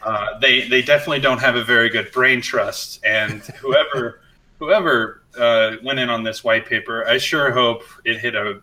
Uh, 0.06 0.38
they 0.40 0.68
they 0.68 0.84
definitely 0.84 1.20
don't 1.20 1.40
have 1.40 1.56
a 1.56 1.64
very 1.64 1.90
good 1.90 2.12
brain 2.12 2.40
trust, 2.40 3.04
and 3.04 3.42
whoever 3.60 4.22
whoever 4.60 5.24
uh, 5.36 5.78
went 5.84 5.98
in 5.98 6.12
on 6.12 6.22
this 6.22 6.44
white 6.44 6.68
paper, 6.68 7.08
I 7.08 7.18
sure 7.18 7.52
hope 7.52 7.82
it 8.04 8.20
hit 8.20 8.36
a 8.36 8.62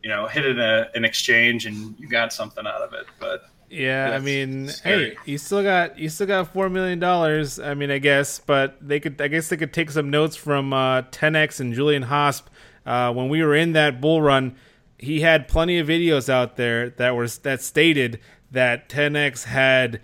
you 0.00 0.08
know 0.08 0.28
hit 0.28 0.46
in 0.46 0.60
a, 0.60 0.88
an 0.94 1.04
exchange 1.04 1.66
and 1.66 1.98
you 1.98 2.08
got 2.08 2.32
something 2.32 2.68
out 2.68 2.82
of 2.82 2.92
it. 2.92 3.06
But 3.18 3.49
yeah, 3.70 4.10
I 4.12 4.18
mean, 4.18 4.68
scary. 4.68 5.10
hey, 5.10 5.16
you 5.24 5.38
still 5.38 5.62
got 5.62 5.98
you 5.98 6.08
still 6.08 6.26
got 6.26 6.52
four 6.52 6.68
million 6.68 6.98
dollars. 6.98 7.58
I 7.58 7.74
mean, 7.74 7.90
I 7.90 7.98
guess, 7.98 8.38
but 8.38 8.76
they 8.86 9.00
could 9.00 9.20
I 9.20 9.28
guess 9.28 9.48
they 9.48 9.56
could 9.56 9.72
take 9.72 9.90
some 9.90 10.10
notes 10.10 10.36
from 10.36 10.72
uh, 10.72 11.02
TenX 11.02 11.60
and 11.60 11.72
Julian 11.72 12.04
Hosp 12.04 12.42
uh, 12.84 13.12
when 13.12 13.28
we 13.28 13.42
were 13.42 13.54
in 13.54 13.72
that 13.72 14.00
bull 14.00 14.20
run 14.20 14.56
he 15.00 15.22
had 15.22 15.48
plenty 15.48 15.78
of 15.78 15.88
videos 15.88 16.28
out 16.28 16.56
there 16.56 16.90
that 16.90 17.16
were 17.16 17.26
that 17.26 17.62
stated 17.62 18.20
that 18.50 18.88
TenX 18.88 19.44
had 19.44 20.00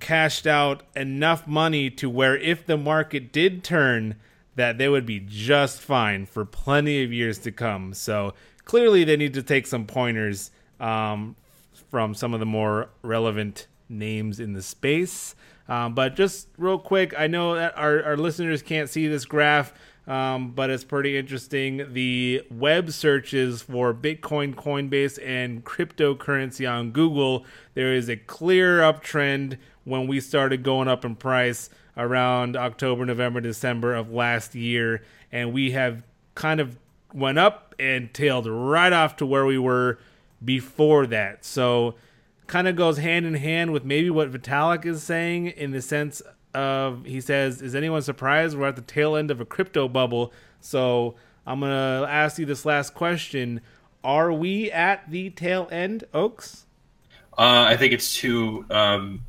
cashed 0.00 0.46
out 0.46 0.82
enough 0.94 1.46
money 1.46 1.88
to 1.88 2.10
where 2.10 2.36
if 2.36 2.66
the 2.66 2.76
market 2.76 3.32
did 3.32 3.64
turn 3.64 4.16
that 4.54 4.76
they 4.76 4.88
would 4.88 5.06
be 5.06 5.18
just 5.18 5.80
fine 5.80 6.26
for 6.26 6.44
plenty 6.44 7.02
of 7.02 7.10
years 7.10 7.38
to 7.38 7.50
come 7.50 7.94
so 7.94 8.34
clearly 8.66 9.02
they 9.02 9.16
need 9.16 9.32
to 9.32 9.42
take 9.42 9.66
some 9.66 9.86
pointers 9.86 10.50
um, 10.78 11.34
from 11.94 12.12
some 12.12 12.34
of 12.34 12.40
the 12.40 12.46
more 12.46 12.88
relevant 13.02 13.68
names 13.88 14.40
in 14.40 14.52
the 14.52 14.60
space 14.60 15.36
um, 15.68 15.94
but 15.94 16.16
just 16.16 16.48
real 16.58 16.76
quick 16.76 17.14
i 17.16 17.28
know 17.28 17.54
that 17.54 17.72
our, 17.78 18.02
our 18.02 18.16
listeners 18.16 18.62
can't 18.62 18.90
see 18.90 19.06
this 19.06 19.24
graph 19.24 19.72
um, 20.08 20.50
but 20.50 20.68
it's 20.68 20.84
pretty 20.84 21.16
interesting. 21.16 21.94
The 21.94 22.42
web 22.50 22.90
searches 22.90 23.62
for 23.62 23.94
Bitcoin, 23.94 24.54
Coinbase, 24.54 25.18
and 25.24 25.64
cryptocurrency 25.64 26.70
on 26.70 26.90
Google, 26.90 27.46
there 27.72 27.94
is 27.94 28.10
a 28.10 28.16
clear 28.16 28.80
uptrend 28.80 29.56
when 29.84 30.06
we 30.06 30.20
started 30.20 30.62
going 30.62 30.88
up 30.88 31.06
in 31.06 31.16
price 31.16 31.70
around 31.96 32.54
October, 32.54 33.06
November, 33.06 33.40
December 33.40 33.94
of 33.94 34.12
last 34.12 34.54
year, 34.54 35.02
and 35.32 35.54
we 35.54 35.70
have 35.70 36.02
kind 36.34 36.60
of 36.60 36.76
went 37.14 37.38
up 37.38 37.74
and 37.78 38.12
tailed 38.12 38.46
right 38.46 38.92
off 38.92 39.16
to 39.16 39.24
where 39.24 39.46
we 39.46 39.56
were 39.56 39.98
before 40.42 41.06
that. 41.08 41.44
So 41.44 41.94
kind 42.46 42.68
of 42.68 42.76
goes 42.76 42.98
hand 42.98 43.26
in 43.26 43.34
hand 43.34 43.72
with 43.72 43.84
maybe 43.84 44.10
what 44.10 44.30
Vitalik 44.30 44.84
is 44.84 45.02
saying 45.02 45.46
in 45.46 45.70
the 45.72 45.82
sense 45.82 46.22
of 46.54 47.04
he 47.04 47.20
says, 47.20 47.60
"Is 47.60 47.74
anyone 47.74 48.02
surprised 48.02 48.56
we're 48.56 48.68
at 48.68 48.76
the 48.76 48.82
tail 48.82 49.16
end 49.16 49.30
of 49.30 49.40
a 49.40 49.44
crypto 49.44 49.88
bubble?" 49.88 50.32
So 50.60 51.16
I'm 51.46 51.60
gonna 51.60 52.06
ask 52.08 52.38
you 52.38 52.46
this 52.46 52.64
last 52.64 52.94
question: 52.94 53.60
Are 54.02 54.32
we 54.32 54.70
at 54.70 55.10
the 55.10 55.30
tail 55.30 55.68
end, 55.70 56.04
Oaks? 56.14 56.66
Uh, 57.36 57.66
I 57.68 57.76
think 57.76 57.92
it's 57.92 58.14
too. 58.14 58.64
Um, 58.70 59.22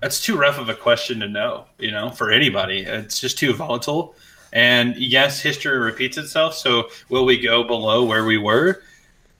that's 0.00 0.20
too 0.20 0.36
rough 0.36 0.58
of 0.58 0.68
a 0.68 0.74
question 0.74 1.20
to 1.20 1.28
know. 1.28 1.66
You 1.78 1.92
know, 1.92 2.10
for 2.10 2.32
anybody, 2.32 2.80
it's 2.80 3.20
just 3.20 3.38
too 3.38 3.52
volatile. 3.54 4.16
And 4.52 4.96
yes, 4.96 5.40
history 5.40 5.78
repeats 5.78 6.18
itself. 6.18 6.54
So 6.54 6.90
will 7.08 7.24
we 7.24 7.38
go 7.38 7.62
below 7.64 8.04
where 8.04 8.24
we 8.24 8.36
were? 8.36 8.82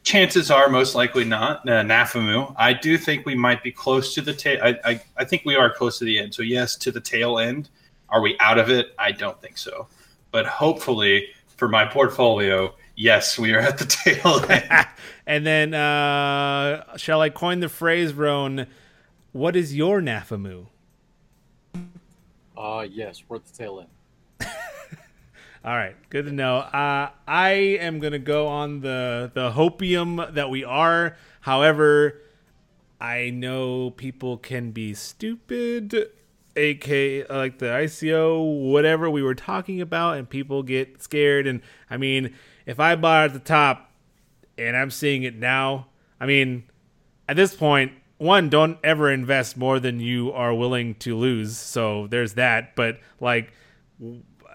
Chances 0.02 0.50
are 0.50 0.68
most 0.68 0.94
likely 0.94 1.24
not 1.24 1.68
uh, 1.68 1.82
Nafamu. 1.82 2.54
I 2.56 2.72
do 2.72 2.98
think 2.98 3.24
we 3.26 3.34
might 3.34 3.62
be 3.62 3.70
close 3.70 4.14
to 4.14 4.20
the 4.20 4.32
tail. 4.32 4.60
I, 4.62 4.78
I, 4.84 5.00
I 5.16 5.24
think 5.24 5.42
we 5.44 5.56
are 5.56 5.72
close 5.72 5.98
to 5.98 6.04
the 6.04 6.18
end. 6.18 6.34
So 6.34 6.42
yes, 6.42 6.76
to 6.76 6.90
the 6.90 7.00
tail 7.00 7.38
end. 7.38 7.68
Are 8.08 8.20
we 8.20 8.36
out 8.40 8.58
of 8.58 8.68
it? 8.68 8.94
I 8.98 9.12
don't 9.12 9.40
think 9.40 9.56
so. 9.56 9.86
But 10.32 10.46
hopefully 10.46 11.28
for 11.56 11.68
my 11.68 11.86
portfolio, 11.86 12.74
yes, 12.94 13.38
we 13.38 13.54
are 13.54 13.60
at 13.60 13.78
the 13.78 13.86
tail 14.04 14.44
end. 14.50 14.86
and 15.26 15.46
then 15.46 15.74
uh, 15.74 16.96
shall 16.96 17.20
I 17.20 17.30
coin 17.30 17.60
the 17.60 17.68
phrase, 17.68 18.12
Ron? 18.12 18.66
What 19.32 19.56
is 19.56 19.74
your 19.74 20.00
Nafamu? 20.00 20.66
Uh 22.54 22.86
yes, 22.88 23.22
we're 23.28 23.36
at 23.36 23.46
the 23.46 23.52
tail 23.52 23.80
end. 23.80 23.88
All 25.64 25.77
right, 25.77 25.94
good 26.11 26.25
to 26.25 26.33
know. 26.33 26.57
Uh, 26.57 27.11
I 27.29 27.51
am 27.51 28.01
gonna 28.01 28.18
go 28.18 28.48
on 28.48 28.81
the 28.81 29.31
the 29.33 29.53
hopium 29.53 30.35
that 30.35 30.51
we 30.51 30.64
are. 30.64 31.16
However, 31.40 32.20
I 33.01 33.31
know 33.31 33.90
people 33.90 34.38
can 34.38 34.72
be 34.72 34.92
stupid, 34.92 35.94
aka 36.57 37.25
like 37.29 37.59
the 37.61 37.66
ICO, 37.66 38.72
whatever 38.72 39.09
we 39.09 39.22
were 39.22 39.37
talking 39.37 39.81
about, 39.81 40.16
and 40.16 40.29
people 40.29 40.64
get 40.64 41.01
scared. 41.01 41.46
And 41.46 41.61
I 41.88 41.96
mean, 41.96 42.35
if 42.66 42.81
I 42.81 42.96
bought 42.96 43.27
at 43.27 43.33
the 43.33 43.38
top 43.38 43.92
and 44.59 44.77
I'm 44.77 44.90
seeing 44.90 45.22
it 45.22 45.37
now, 45.37 45.87
I 46.18 46.27
mean, 46.27 46.64
at 47.29 47.37
this 47.37 47.55
point, 47.55 47.92
one, 48.18 48.48
don't 48.48 48.79
ever 48.83 49.12
invest 49.12 49.57
more 49.57 49.79
than 49.79 50.01
you 50.01 50.33
are 50.33 50.53
willing 50.53 50.96
to 50.96 51.16
lose. 51.16 51.57
So 51.57 52.09
there's 52.09 52.35
that. 52.35 52.75
But 52.75 52.98
like 53.20 53.53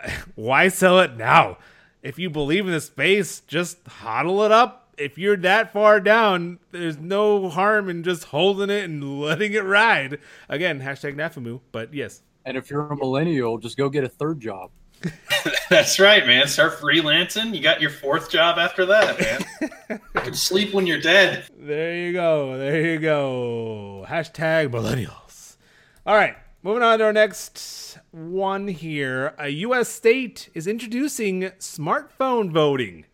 why 0.36 0.68
sell 0.68 1.00
it 1.00 1.18
now? 1.18 1.58
If 2.02 2.20
you 2.20 2.30
believe 2.30 2.66
in 2.66 2.72
the 2.72 2.82
space, 2.82 3.42
just 3.42 3.84
hodl 3.86 4.46
it 4.46 4.52
up. 4.52 4.94
If 4.98 5.18
you're 5.18 5.38
that 5.38 5.74
far 5.74 6.00
down, 6.00 6.60
there's 6.72 6.98
no 6.98 7.50
harm 7.50 7.90
in 7.90 8.04
just 8.04 8.26
holding 8.26 8.70
it 8.70 8.84
and 8.86 9.22
letting 9.22 9.54
it 9.54 9.64
ride. 9.64 10.20
Again, 10.50 10.82
hashtag 10.82 11.16
Nafamu, 11.16 11.62
but 11.72 11.94
yes. 11.94 12.22
And 12.46 12.58
if 12.58 12.70
you're 12.72 12.88
a 12.88 12.96
millennial, 12.96 13.58
just 13.58 13.78
go 13.78 13.90
get 13.90 14.04
a 14.04 14.10
third 14.10 14.40
job. 14.40 14.72
That's 15.70 16.00
right, 16.00 16.26
man. 16.26 16.48
Start 16.48 16.80
freelancing. 16.80 17.54
You 17.54 17.62
got 17.62 17.82
your 17.82 17.90
fourth 17.90 18.32
job 18.32 18.58
after 18.58 18.86
that, 18.86 19.20
man. 19.20 20.00
you 20.16 20.22
can 20.22 20.34
sleep 20.34 20.74
when 20.74 20.88
you're 20.88 21.02
dead. 21.02 21.46
There 21.58 21.96
you 21.96 22.14
go. 22.14 22.58
There 22.58 22.82
you 22.82 23.00
go. 23.00 24.06
Hashtag 24.08 24.70
millennials. 24.70 25.58
All 26.06 26.16
right. 26.16 26.36
Moving 26.68 26.84
on 26.84 27.00
to 27.00 27.06
our 27.06 27.14
next 27.14 27.98
one 28.12 28.68
here. 28.68 29.34
A 29.40 29.48
U.S. 29.48 29.88
state 29.88 30.50
is 30.54 30.68
introducing 30.68 31.44
smartphone 31.60 32.52
voting. 32.52 33.06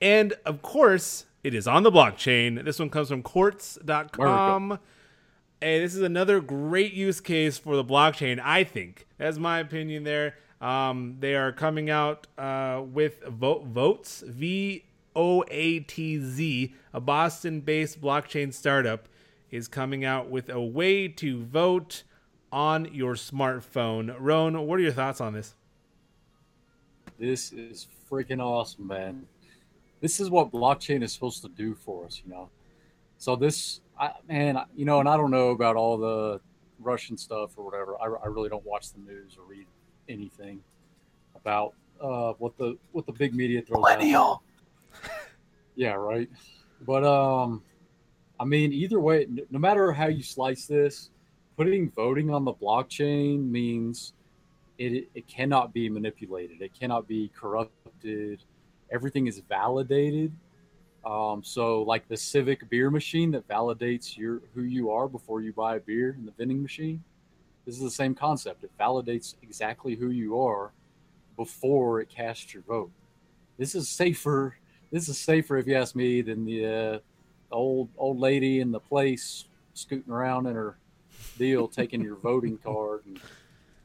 And 0.00 0.32
of 0.46 0.62
course, 0.62 1.26
it 1.44 1.52
is 1.52 1.68
on 1.68 1.82
the 1.82 1.92
blockchain. 1.92 2.64
This 2.64 2.78
one 2.78 2.88
comes 2.88 3.10
from 3.10 3.22
quartz.com. 3.22 4.78
Hey, 5.60 5.80
this 5.80 5.94
is 5.94 6.00
another 6.00 6.40
great 6.40 6.94
use 6.94 7.20
case 7.20 7.58
for 7.58 7.76
the 7.76 7.84
blockchain, 7.84 8.40
I 8.42 8.64
think. 8.64 9.06
That's 9.18 9.36
my 9.36 9.58
opinion 9.58 10.04
there. 10.04 10.36
Um, 10.62 11.16
they 11.20 11.34
are 11.34 11.52
coming 11.52 11.90
out 11.90 12.26
uh, 12.38 12.82
with 12.90 13.22
Vote 13.22 13.70
Voatz, 13.70 14.26
V 14.26 14.86
O 15.14 15.44
A 15.50 15.80
T 15.80 16.18
Z, 16.18 16.74
a 16.94 17.00
Boston 17.02 17.60
based 17.60 18.00
blockchain 18.00 18.50
startup, 18.54 19.10
is 19.50 19.68
coming 19.68 20.06
out 20.06 20.30
with 20.30 20.48
a 20.48 20.62
way 20.62 21.06
to 21.06 21.44
vote 21.44 22.04
on 22.52 22.92
your 22.92 23.14
smartphone. 23.14 24.14
Roan, 24.18 24.66
what 24.66 24.78
are 24.78 24.82
your 24.82 24.92
thoughts 24.92 25.20
on 25.20 25.32
this? 25.32 25.54
This 27.18 27.52
is 27.52 27.88
freaking 28.10 28.40
awesome, 28.40 28.86
man. 28.86 29.26
This 30.00 30.20
is 30.20 30.30
what 30.30 30.52
blockchain 30.52 31.02
is 31.02 31.12
supposed 31.12 31.42
to 31.42 31.48
do 31.48 31.74
for 31.74 32.04
us, 32.04 32.22
you 32.24 32.30
know. 32.30 32.48
So 33.18 33.34
this, 33.34 33.80
I, 33.98 34.12
man, 34.28 34.58
you 34.76 34.84
know, 34.84 35.00
and 35.00 35.08
I 35.08 35.16
don't 35.16 35.30
know 35.30 35.50
about 35.50 35.74
all 35.74 35.98
the 35.98 36.40
Russian 36.78 37.16
stuff 37.16 37.50
or 37.56 37.64
whatever. 37.64 37.96
I, 38.00 38.04
I 38.24 38.28
really 38.28 38.48
don't 38.48 38.64
watch 38.64 38.92
the 38.92 39.00
news 39.00 39.36
or 39.36 39.44
read 39.44 39.66
anything 40.08 40.62
about 41.34 41.74
uh, 42.00 42.32
what 42.38 42.56
the 42.56 42.78
what 42.92 43.06
the 43.06 43.12
big 43.12 43.34
media 43.34 43.60
throws 43.60 43.82
Millennial. 43.82 44.42
out. 44.94 45.10
yeah, 45.74 45.94
right. 45.94 46.30
But 46.86 47.04
um, 47.04 47.62
I 48.38 48.44
mean, 48.44 48.72
either 48.72 49.00
way, 49.00 49.26
no 49.50 49.58
matter 49.58 49.90
how 49.92 50.06
you 50.06 50.22
slice 50.22 50.66
this, 50.66 51.10
putting 51.58 51.90
voting 51.90 52.30
on 52.30 52.44
the 52.44 52.54
blockchain 52.54 53.50
means 53.50 54.12
it, 54.78 55.08
it 55.16 55.26
cannot 55.26 55.74
be 55.74 55.88
manipulated. 55.88 56.62
It 56.62 56.72
cannot 56.72 57.08
be 57.08 57.32
corrupted. 57.34 58.44
Everything 58.92 59.26
is 59.26 59.42
validated. 59.48 60.32
Um, 61.04 61.42
so, 61.42 61.82
like 61.82 62.06
the 62.06 62.16
Civic 62.16 62.70
beer 62.70 62.90
machine 62.90 63.32
that 63.32 63.48
validates 63.48 64.16
your 64.16 64.40
who 64.54 64.62
you 64.62 64.90
are 64.92 65.08
before 65.08 65.40
you 65.40 65.52
buy 65.52 65.76
a 65.76 65.80
beer 65.80 66.14
in 66.16 66.24
the 66.24 66.32
vending 66.38 66.62
machine. 66.62 67.02
This 67.66 67.74
is 67.74 67.82
the 67.82 67.90
same 67.90 68.14
concept. 68.14 68.62
It 68.62 68.70
validates 68.78 69.34
exactly 69.42 69.96
who 69.96 70.10
you 70.10 70.40
are 70.40 70.70
before 71.36 72.00
it 72.00 72.08
casts 72.08 72.54
your 72.54 72.62
vote. 72.62 72.90
This 73.58 73.74
is 73.74 73.88
safer. 73.88 74.56
This 74.92 75.08
is 75.08 75.18
safer, 75.18 75.58
if 75.58 75.66
you 75.66 75.74
ask 75.74 75.96
me, 75.96 76.22
than 76.22 76.44
the 76.44 76.66
uh, 76.66 76.98
old 77.50 77.88
old 77.98 78.20
lady 78.20 78.60
in 78.60 78.70
the 78.70 78.80
place 78.80 79.46
scooting 79.74 80.12
around 80.12 80.46
in 80.46 80.54
her 80.54 80.76
deal 81.38 81.68
taking 81.68 82.00
your 82.02 82.16
voting 82.16 82.58
card 82.58 83.02
and 83.06 83.20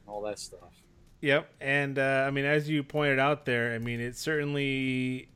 all 0.06 0.20
that 0.22 0.38
stuff. 0.38 0.82
Yep, 1.20 1.50
and 1.60 1.98
uh, 1.98 2.24
I 2.26 2.30
mean, 2.30 2.44
as 2.44 2.68
you 2.68 2.82
pointed 2.82 3.18
out 3.18 3.46
there, 3.46 3.74
I 3.74 3.78
mean, 3.78 4.00
it 4.00 4.16
certainly, 4.16 5.28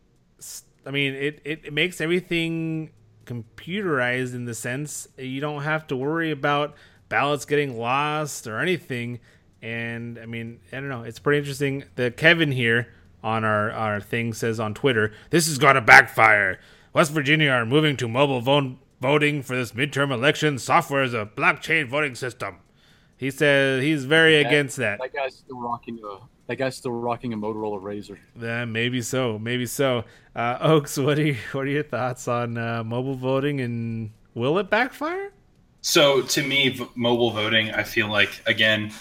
I 0.85 0.91
mean, 0.91 1.15
it, 1.15 1.41
it, 1.45 1.61
it 1.65 1.73
makes 1.73 2.01
everything 2.01 2.91
computerized 3.25 4.35
in 4.35 4.45
the 4.45 4.55
sense 4.55 5.07
you 5.17 5.41
don't 5.41 5.63
have 5.63 5.87
to 5.87 5.97
worry 5.97 6.31
about 6.31 6.75
ballots 7.09 7.45
getting 7.45 7.79
lost 7.79 8.47
or 8.47 8.59
anything. 8.59 9.21
And 9.63 10.19
I 10.19 10.27
mean, 10.27 10.61
I 10.73 10.77
don't 10.77 10.89
know. 10.89 11.03
It's 11.03 11.19
pretty 11.19 11.39
interesting. 11.39 11.85
The 11.97 12.11
Kevin 12.11 12.53
here 12.53 12.95
on 13.23 13.45
our 13.45 13.71
our 13.73 14.01
thing 14.01 14.33
says 14.33 14.61
on 14.61 14.75
Twitter, 14.75 15.13
"This 15.31 15.49
is 15.49 15.59
gonna 15.59 15.81
backfire. 15.81 16.61
West 16.93 17.13
Virginia 17.13 17.51
are 17.51 17.67
moving 17.67 17.97
to 17.97 18.09
mobile 18.09 18.41
vo- 18.41 18.77
voting 19.01 19.43
for 19.43 19.57
this 19.57 19.73
midterm 19.73 20.11
election. 20.13 20.59
Software 20.59 21.03
is 21.03 21.15
a 21.15 21.27
blockchain 21.27 21.89
voting 21.89 22.15
system." 22.15 22.57
He 23.17 23.31
said 23.31 23.83
he's 23.83 24.05
very 24.05 24.35
That- 24.43 24.47
against 24.49 24.77
that. 24.77 24.99
That 25.01 25.13
guy's 25.13 25.35
still 25.37 25.59
rocking 25.59 25.99
a 26.05 26.19
that 26.47 26.57
guy's 26.57 26.77
still 26.77 26.93
rocking 26.93 27.35
a 27.35 27.37
Motorola 27.37 27.79
Razr. 27.83 28.17
Uh, 28.43 28.65
maybe 28.65 29.03
so. 29.03 29.39
Maybe 29.39 29.67
so. 29.67 30.05
Uh, 30.35 30.57
Oaks, 30.63 30.97
what 30.97 31.19
are 31.19 31.23
you, 31.27 31.37
what 31.53 31.67
are 31.67 31.71
your 31.71 31.83
thoughts 31.83 32.27
on 32.27 32.57
uh, 32.57 32.83
mobile 32.83 33.17
voting 33.17 33.61
and 33.61 34.13
will 34.35 34.57
it 34.59 34.71
backfire? 34.71 35.31
So 35.83 36.23
to 36.23 36.43
me, 36.43 36.71
v- 36.71 36.89
mobile 36.95 37.33
voting, 37.33 37.71
I 37.73 37.83
feel 37.83 38.09
like 38.09 38.41
again, 38.47 38.93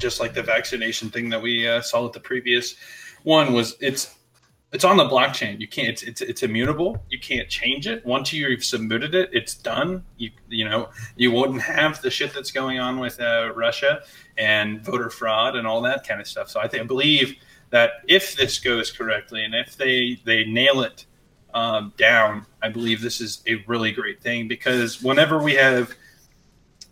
just 0.00 0.18
like 0.18 0.34
the 0.34 0.42
vaccination 0.42 1.08
thing 1.08 1.28
that 1.28 1.40
we 1.40 1.68
uh, 1.68 1.82
saw 1.82 2.04
at 2.06 2.12
the 2.14 2.20
previous 2.20 2.74
one 3.22 3.52
was 3.52 3.76
it's 3.80 4.16
it's 4.72 4.84
on 4.84 4.96
the 4.96 5.04
blockchain. 5.04 5.60
You 5.60 5.68
can't 5.68 5.88
it's, 5.88 6.02
it's 6.02 6.20
it's 6.20 6.42
immutable. 6.42 7.02
You 7.08 7.18
can't 7.18 7.48
change 7.48 7.86
it. 7.86 8.04
Once 8.04 8.32
you've 8.32 8.64
submitted 8.64 9.14
it, 9.14 9.30
it's 9.32 9.54
done. 9.54 10.04
You 10.18 10.30
you 10.48 10.68
know 10.68 10.90
you 11.16 11.30
wouldn't 11.30 11.62
have 11.62 12.02
the 12.02 12.10
shit 12.10 12.34
that's 12.34 12.50
going 12.50 12.78
on 12.78 12.98
with 12.98 13.20
uh, 13.20 13.52
Russia 13.54 14.02
and 14.36 14.84
voter 14.84 15.10
fraud 15.10 15.56
and 15.56 15.66
all 15.66 15.80
that 15.82 16.06
kind 16.06 16.20
of 16.20 16.26
stuff. 16.26 16.50
So 16.50 16.60
I 16.60 16.64
I 16.64 16.82
believe 16.82 17.36
that 17.70 18.02
if 18.08 18.36
this 18.36 18.58
goes 18.58 18.90
correctly 18.90 19.44
and 19.44 19.54
if 19.54 19.76
they 19.76 20.20
they 20.24 20.44
nail 20.44 20.82
it 20.82 21.06
um, 21.54 21.94
down, 21.96 22.44
I 22.62 22.68
believe 22.68 23.00
this 23.00 23.20
is 23.20 23.42
a 23.46 23.64
really 23.66 23.92
great 23.92 24.20
thing 24.20 24.48
because 24.48 25.02
whenever 25.02 25.42
we 25.42 25.54
have 25.54 25.94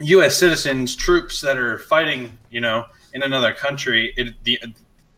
U.S. 0.00 0.36
citizens, 0.36 0.94
troops 0.96 1.40
that 1.40 1.56
are 1.56 1.78
fighting, 1.78 2.38
you 2.50 2.60
know, 2.60 2.86
in 3.14 3.22
another 3.22 3.52
country, 3.52 4.12
it, 4.16 4.34
the 4.44 4.58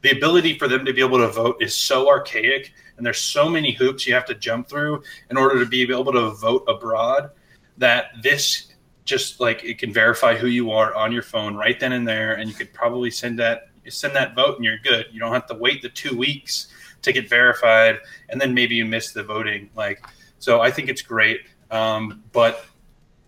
the 0.02 0.10
ability 0.10 0.58
for 0.58 0.68
them 0.68 0.84
to 0.84 0.92
be 0.92 1.00
able 1.00 1.18
to 1.18 1.28
vote 1.28 1.56
is 1.60 1.74
so 1.74 2.08
archaic, 2.08 2.72
and 2.96 3.04
there's 3.04 3.18
so 3.18 3.48
many 3.48 3.72
hoops 3.72 4.06
you 4.06 4.14
have 4.14 4.26
to 4.26 4.34
jump 4.34 4.68
through 4.68 5.02
in 5.30 5.36
order 5.36 5.58
to 5.58 5.66
be 5.66 5.82
able 5.82 6.12
to 6.12 6.30
vote 6.30 6.64
abroad. 6.68 7.30
That 7.78 8.10
this 8.22 8.72
just 9.04 9.40
like 9.40 9.64
it 9.64 9.78
can 9.78 9.92
verify 9.92 10.36
who 10.36 10.48
you 10.48 10.70
are 10.70 10.94
on 10.94 11.12
your 11.12 11.22
phone 11.22 11.56
right 11.56 11.78
then 11.80 11.92
and 11.92 12.06
there, 12.06 12.34
and 12.34 12.48
you 12.48 12.54
could 12.54 12.72
probably 12.72 13.10
send 13.10 13.38
that 13.38 13.70
send 13.88 14.14
that 14.14 14.34
vote, 14.34 14.56
and 14.56 14.64
you're 14.64 14.78
good. 14.78 15.06
You 15.10 15.18
don't 15.18 15.32
have 15.32 15.46
to 15.46 15.54
wait 15.54 15.82
the 15.82 15.88
two 15.88 16.16
weeks 16.16 16.68
to 17.02 17.12
get 17.12 17.28
verified, 17.28 17.98
and 18.28 18.40
then 18.40 18.52
maybe 18.54 18.74
you 18.74 18.84
miss 18.84 19.12
the 19.12 19.22
voting. 19.22 19.70
Like, 19.74 20.04
so 20.38 20.60
I 20.60 20.70
think 20.70 20.88
it's 20.88 21.02
great, 21.02 21.40
um, 21.70 22.22
but 22.32 22.66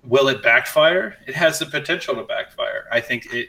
will 0.04 0.28
it 0.28 0.42
backfire? 0.42 1.16
It 1.26 1.34
has 1.34 1.58
the 1.58 1.66
potential 1.66 2.14
to 2.16 2.24
backfire. 2.24 2.86
I 2.92 3.00
think 3.00 3.32
it. 3.32 3.48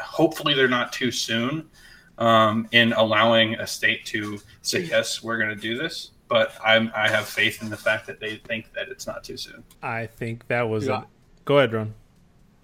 Hopefully, 0.00 0.54
they're 0.54 0.68
not 0.68 0.92
too 0.92 1.10
soon 1.10 1.68
um, 2.18 2.68
in 2.72 2.92
allowing 2.92 3.54
a 3.56 3.66
state 3.66 4.04
to 4.06 4.40
say 4.62 4.80
yes, 4.80 5.22
we're 5.22 5.38
going 5.38 5.50
to 5.50 5.56
do 5.56 5.76
this. 5.76 6.10
But 6.28 6.52
I'm, 6.64 6.90
I 6.96 7.08
have 7.08 7.26
faith 7.26 7.62
in 7.62 7.68
the 7.68 7.76
fact 7.76 8.06
that 8.06 8.18
they 8.18 8.36
think 8.36 8.72
that 8.72 8.88
it's 8.88 9.06
not 9.06 9.22
too 9.22 9.36
soon. 9.36 9.64
I 9.82 10.06
think 10.06 10.46
that 10.48 10.62
was. 10.62 10.86
Yeah. 10.86 11.02
A, 11.02 11.04
go 11.44 11.58
ahead, 11.58 11.72
Ron. 11.74 11.94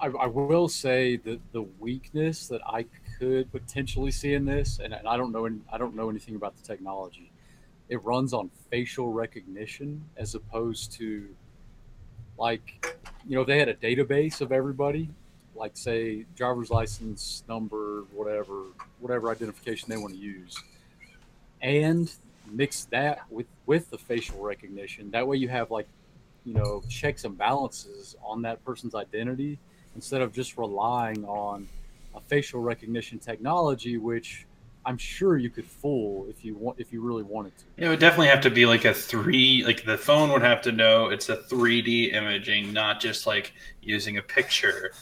I, 0.00 0.06
I 0.06 0.26
will 0.26 0.68
say 0.68 1.16
that 1.16 1.40
the 1.52 1.62
weakness 1.78 2.46
that 2.48 2.62
I 2.66 2.86
could 3.18 3.50
potentially 3.52 4.10
see 4.10 4.34
in 4.34 4.46
this, 4.46 4.78
and, 4.82 4.94
and 4.94 5.06
I 5.06 5.16
don't 5.16 5.32
know, 5.32 5.44
any, 5.44 5.58
I 5.72 5.76
don't 5.76 5.94
know 5.94 6.08
anything 6.08 6.36
about 6.36 6.56
the 6.56 6.62
technology. 6.62 7.30
It 7.88 8.02
runs 8.04 8.32
on 8.32 8.50
facial 8.70 9.12
recognition 9.12 10.04
as 10.16 10.34
opposed 10.34 10.92
to, 10.92 11.28
like, 12.38 12.96
you 13.26 13.34
know, 13.34 13.42
if 13.42 13.48
they 13.48 13.58
had 13.58 13.68
a 13.68 13.74
database 13.74 14.40
of 14.40 14.52
everybody, 14.52 15.10
like 15.58 15.76
say 15.76 16.24
driver's 16.36 16.70
license 16.70 17.42
number, 17.48 18.04
whatever, 18.12 18.64
whatever 19.00 19.30
identification 19.30 19.88
they 19.88 19.96
want 19.96 20.14
to 20.14 20.20
use, 20.20 20.56
and 21.60 22.10
mix 22.50 22.84
that 22.86 23.20
with 23.30 23.46
with 23.66 23.90
the 23.90 23.98
facial 23.98 24.40
recognition. 24.40 25.10
That 25.10 25.26
way, 25.26 25.36
you 25.36 25.48
have 25.48 25.70
like, 25.70 25.88
you 26.44 26.54
know, 26.54 26.82
checks 26.88 27.24
and 27.24 27.36
balances 27.36 28.16
on 28.24 28.42
that 28.42 28.64
person's 28.64 28.94
identity 28.94 29.58
instead 29.94 30.20
of 30.20 30.32
just 30.32 30.56
relying 30.56 31.24
on 31.24 31.68
a 32.14 32.20
facial 32.20 32.60
recognition 32.60 33.18
technology, 33.18 33.98
which 33.98 34.46
I'm 34.84 34.96
sure 34.96 35.36
you 35.36 35.50
could 35.50 35.66
fool 35.66 36.26
if 36.30 36.44
you 36.44 36.54
want 36.54 36.80
if 36.80 36.92
you 36.92 37.02
really 37.02 37.22
wanted 37.22 37.52
to. 37.58 37.64
It 37.76 37.88
would 37.88 37.98
definitely 37.98 38.28
have 38.28 38.40
to 38.42 38.50
be 38.50 38.64
like 38.64 38.84
a 38.84 38.94
three, 38.94 39.62
like 39.64 39.84
the 39.84 39.98
phone 39.98 40.30
would 40.32 40.42
have 40.42 40.62
to 40.62 40.72
know 40.72 41.10
it's 41.10 41.28
a 41.28 41.36
3D 41.36 42.14
imaging, 42.14 42.72
not 42.72 43.00
just 43.00 43.26
like 43.26 43.52
using 43.82 44.16
a 44.16 44.22
picture 44.22 44.92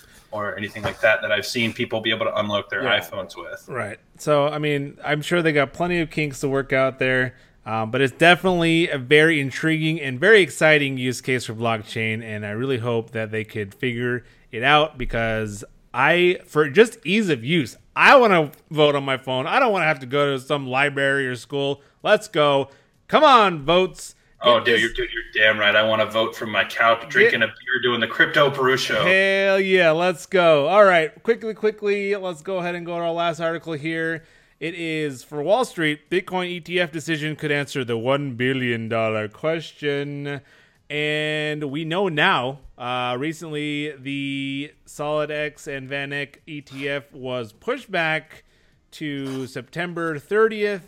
or 0.45 0.57
anything 0.57 0.83
like 0.83 1.01
that 1.01 1.23
that 1.23 1.33
I've 1.33 1.47
seen 1.47 1.73
people 1.73 2.01
be 2.01 2.11
able 2.11 2.27
to 2.27 2.39
unlock 2.39 2.71
their 2.71 2.83
Yeah. 2.83 3.01
iPhones 3.01 3.37
with. 3.37 3.65
Right. 3.69 3.99
So, 4.19 4.49
I 4.49 4.59
mean, 4.59 4.99
I'm 5.05 5.23
sure 5.23 5.43
they 5.43 5.53
got 5.53 5.73
plenty 5.73 6.01
of 6.01 6.11
kinks 6.11 6.41
to 6.41 6.49
work 6.49 6.73
out 6.73 6.99
there, 6.99 7.35
um, 7.65 7.91
but 7.91 8.01
it's 8.01 8.13
definitely 8.17 8.89
a 8.89 8.99
very 8.99 9.41
intriguing 9.41 10.01
and 10.01 10.19
very 10.21 10.41
exciting 10.43 10.99
use 10.99 11.21
case 11.21 11.45
for 11.47 11.55
blockchain. 11.55 12.23
And 12.23 12.45
I 12.47 12.51
really 12.51 12.79
hope 12.79 13.11
that 13.13 13.31
they 13.31 13.45
could 13.45 13.75
figure 13.75 14.25
it 14.53 14.63
out 14.63 14.97
because 14.99 15.65
I, 15.93 16.41
for 16.47 16.69
just 16.71 16.99
ease 17.05 17.29
of 17.29 17.45
use, 17.45 17.77
I 17.95 18.17
want 18.17 18.33
to 18.33 18.59
vote 18.71 18.95
on 18.95 19.05
my 19.05 19.17
phone. 19.17 19.47
I 19.47 19.59
don't 19.59 19.73
want 19.73 19.83
to 19.83 19.87
have 19.87 20.01
to 20.01 20.07
go 20.07 20.33
to 20.33 20.39
some 20.41 20.67
library 20.67 21.27
or 21.27 21.35
school. 21.37 21.81
Let's 22.03 22.29
go. 22.29 22.69
Come 23.09 23.25
on, 23.25 23.65
votes. 23.65 24.15
Oh, 24.43 24.61
dude, 24.61 24.81
you're, 24.81 24.93
dude, 24.93 25.09
you're 25.13 25.23
damn 25.35 25.59
right. 25.59 25.75
I 25.75 25.83
want 25.83 26.03
to 26.03 26.07
vote 26.07 26.37
from 26.37 26.51
my 26.51 26.65
couch, 26.65 27.09
drinking 27.09 27.43
a 27.43 27.47
beer, 27.47 27.83
doing 27.83 28.01
the 28.01 28.07
crypto 28.07 28.51
brew 28.51 28.77
show. 28.77 29.05
Hell 29.05 29.59
yeah, 29.59 29.91
let's 29.93 30.27
go. 30.27 30.67
All 30.69 30.85
right, 30.85 31.23
quickly, 31.23 31.55
quickly, 31.55 32.15
let's 32.17 32.43
go 32.43 32.59
ahead 32.59 32.75
and 32.75 32.85
go 32.85 32.97
to 32.97 33.05
our 33.05 33.13
last 33.13 33.41
article 33.41 33.73
here. 33.73 34.25
It 34.61 34.75
is 34.75 35.23
for 35.25 35.43
Wall 35.43 35.65
Street. 35.65 36.11
Bitcoin 36.11 36.63
ETF 36.63 36.93
decision 36.93 37.37
could 37.37 37.51
answer 37.51 37.85
the 37.85 37.97
$1 37.97 38.37
billion 38.37 39.29
question. 39.31 40.41
And 40.89 41.65
we 41.65 41.85
know 41.85 42.09
now, 42.09 42.61
uh, 42.79 43.17
recently, 43.19 43.95
the 43.97 44.73
SolidX 44.87 45.67
and 45.67 45.91
VanEck 45.91 46.37
ETF 46.47 47.13
was 47.13 47.53
pushed 47.53 47.91
back 47.91 48.45
to 48.93 49.47
September 49.47 50.19
30th. 50.19 50.83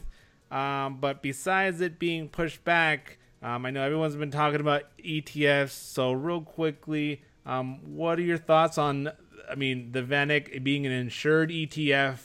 Um, 0.51 0.99
but 1.01 1.23
besides 1.23 1.81
it 1.81 1.99
being 1.99 2.29
pushed 2.29 2.65
back, 2.65 3.18
um, 3.43 3.65
I 3.65 3.71
know 3.71 3.83
everyone's 3.83 4.17
been 4.17 4.31
talking 4.31 4.61
about 4.61 4.85
ETFs. 4.99 5.71
So, 5.71 6.13
real 6.13 6.41
quickly, 6.41 7.23
um, 7.47 7.97
what 7.97 8.19
are 8.19 8.23
your 8.23 8.39
thoughts 8.39 8.79
on, 8.79 9.11
I 9.51 9.55
mean, 9.55 9.93
the 9.93 10.03
VanEck 10.03 10.63
being 10.65 10.87
an 10.87 10.93
insured 10.93 11.51
ETF 11.51 12.19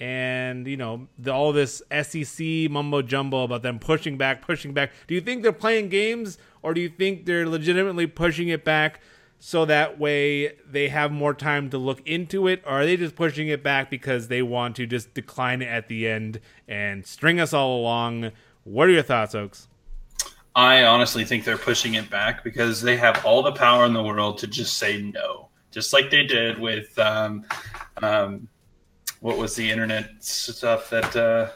and, 0.00 0.66
you 0.66 0.76
know, 0.76 1.08
the, 1.18 1.32
all 1.32 1.52
this 1.52 1.82
SEC 2.02 2.70
mumbo 2.70 3.02
jumbo 3.02 3.44
about 3.44 3.62
them 3.62 3.78
pushing 3.78 4.16
back, 4.16 4.40
pushing 4.40 4.72
back? 4.72 4.92
Do 5.06 5.14
you 5.14 5.20
think 5.20 5.42
they're 5.42 5.52
playing 5.52 5.90
games 5.90 6.38
or 6.62 6.72
do 6.72 6.80
you 6.80 6.88
think 6.88 7.26
they're 7.26 7.46
legitimately 7.48 8.06
pushing 8.06 8.48
it 8.48 8.64
back? 8.64 9.00
so 9.38 9.66
that 9.66 9.98
way 9.98 10.54
they 10.66 10.88
have 10.88 11.12
more 11.12 11.34
time 11.34 11.68
to 11.68 11.78
look 11.78 12.00
into 12.06 12.48
it 12.48 12.62
or 12.64 12.80
are 12.80 12.86
they 12.86 12.96
just 12.96 13.14
pushing 13.14 13.48
it 13.48 13.62
back 13.62 13.90
because 13.90 14.28
they 14.28 14.40
want 14.40 14.74
to 14.76 14.86
just 14.86 15.12
decline 15.12 15.60
it 15.60 15.66
at 15.66 15.88
the 15.88 16.08
end 16.08 16.40
and 16.66 17.06
string 17.06 17.38
us 17.38 17.52
all 17.52 17.78
along 17.78 18.32
what 18.64 18.88
are 18.88 18.92
your 18.92 19.02
thoughts 19.02 19.34
oaks 19.34 19.68
I 20.56 20.84
honestly 20.84 21.26
think 21.26 21.44
they're 21.44 21.58
pushing 21.58 21.94
it 21.94 22.08
back 22.08 22.42
because 22.42 22.80
they 22.80 22.96
have 22.96 23.26
all 23.26 23.42
the 23.42 23.52
power 23.52 23.84
in 23.84 23.92
the 23.92 24.02
world 24.02 24.38
to 24.38 24.46
just 24.46 24.78
say 24.78 25.02
no, 25.02 25.50
just 25.70 25.92
like 25.92 26.10
they 26.10 26.24
did 26.24 26.58
with 26.58 26.98
um, 26.98 27.44
um, 27.98 28.48
what 29.20 29.36
was 29.36 29.54
the 29.54 29.70
internet 29.70 30.08
stuff 30.20 30.88
that 30.88 31.14
uh, 31.14 31.50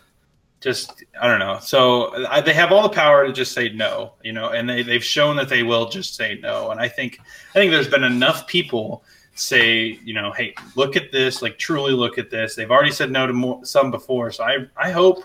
just 0.61 1.03
I 1.19 1.27
don't 1.29 1.39
know. 1.39 1.59
So 1.63 2.27
I, 2.27 2.43
they 2.43 2.53
have 2.53 2.73
all 2.73 2.83
the 2.83 2.95
power 2.95 3.27
to 3.27 3.33
just 3.33 3.53
say 3.53 3.71
no, 3.71 4.13
you 4.23 4.35
know, 4.35 4.51
and 4.51 4.69
they 4.69 4.83
they've 4.83 5.03
shown 5.03 5.35
that 5.37 5.49
they 5.49 5.63
will 5.63 5.89
just 5.89 6.15
say 6.15 6.39
no. 6.43 6.71
And 6.71 6.79
I 6.79 6.87
think 6.87 7.21
I 7.23 7.55
think 7.55 7.73
there's 7.73 7.89
been 7.89 8.05
enough 8.05 8.47
people 8.47 9.03
say, 9.35 9.99
you 10.05 10.13
know, 10.13 10.31
hey, 10.33 10.53
look 10.75 10.95
at 10.95 11.11
this, 11.11 11.41
like 11.41 11.57
truly 11.57 11.93
look 11.93 12.19
at 12.19 12.31
this. 12.31 12.55
They've 12.55 12.71
already 12.71 12.93
said 12.93 13.11
no 13.11 13.27
to 13.27 13.33
more, 13.33 13.65
some 13.65 13.91
before, 13.91 14.31
so 14.31 14.45
I 14.45 14.67
I 14.77 14.91
hope 14.91 15.25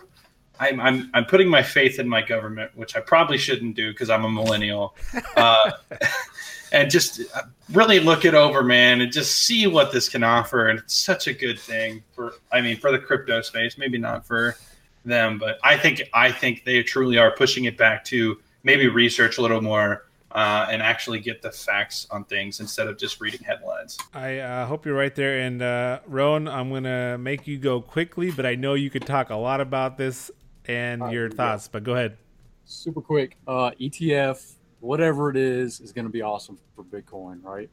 I'm, 0.59 0.79
I'm 0.79 1.09
I'm 1.13 1.25
putting 1.25 1.49
my 1.49 1.63
faith 1.63 1.99
in 1.99 2.07
my 2.07 2.21
government, 2.21 2.71
which 2.75 2.95
I 2.95 2.99
probably 2.99 3.37
shouldn't 3.37 3.75
do 3.75 3.91
because 3.91 4.09
I'm 4.09 4.25
a 4.25 4.29
millennial, 4.29 4.95
uh, 5.35 5.71
and 6.71 6.89
just 6.89 7.21
uh, 7.35 7.43
really 7.71 7.99
look 7.99 8.25
it 8.25 8.33
over, 8.33 8.63
man, 8.63 9.01
and 9.01 9.11
just 9.11 9.43
see 9.45 9.67
what 9.67 9.91
this 9.91 10.09
can 10.09 10.23
offer. 10.23 10.67
And 10.67 10.79
it's 10.79 10.95
such 10.95 11.27
a 11.27 11.33
good 11.33 11.59
thing 11.59 12.03
for, 12.13 12.33
I 12.51 12.61
mean, 12.61 12.77
for 12.77 12.91
the 12.91 12.99
crypto 12.99 13.41
space, 13.41 13.77
maybe 13.77 13.97
not 13.97 14.25
for 14.25 14.55
them, 15.03 15.37
but 15.37 15.59
I 15.63 15.77
think 15.77 16.03
I 16.13 16.31
think 16.31 16.63
they 16.63 16.83
truly 16.83 17.17
are 17.17 17.31
pushing 17.31 17.65
it 17.65 17.77
back 17.77 18.03
to 18.05 18.37
maybe 18.63 18.87
research 18.87 19.37
a 19.37 19.41
little 19.41 19.61
more 19.61 20.05
uh, 20.31 20.67
and 20.69 20.81
actually 20.81 21.19
get 21.19 21.41
the 21.41 21.51
facts 21.51 22.07
on 22.11 22.25
things 22.25 22.59
instead 22.59 22.87
of 22.87 22.97
just 22.97 23.21
reading 23.21 23.39
headlines. 23.41 23.97
i 24.13 24.39
uh, 24.39 24.65
hope 24.65 24.85
you're 24.85 24.95
right 24.95 25.15
there 25.15 25.39
and 25.39 25.61
uh, 25.61 25.99
roan 26.07 26.47
i'm 26.47 26.69
gonna 26.69 27.17
make 27.17 27.47
you 27.47 27.57
go 27.57 27.79
quickly 27.79 28.31
but 28.31 28.45
i 28.45 28.53
know 28.53 28.73
you 28.73 28.89
could 28.89 29.05
talk 29.05 29.29
a 29.29 29.35
lot 29.35 29.61
about 29.61 29.97
this 29.97 30.29
and 30.67 31.03
Uh, 31.03 31.07
your 31.07 31.27
yeah. 31.27 31.35
thoughts 31.35 31.67
but 31.67 31.83
go 31.83 31.93
ahead 31.93 32.17
super 32.65 33.01
quick 33.01 33.37
uh, 33.47 33.71
etf 33.79 34.53
whatever 34.79 35.29
it 35.29 35.37
is 35.37 35.79
is 35.79 35.91
going 35.91 36.05
to 36.05 36.11
be 36.11 36.21
awesome 36.21 36.57
for 36.75 36.83
bitcoin 36.83 37.43
right 37.43 37.69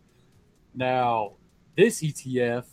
now 0.75 1.33
this 1.77 2.03
etf 2.03 2.65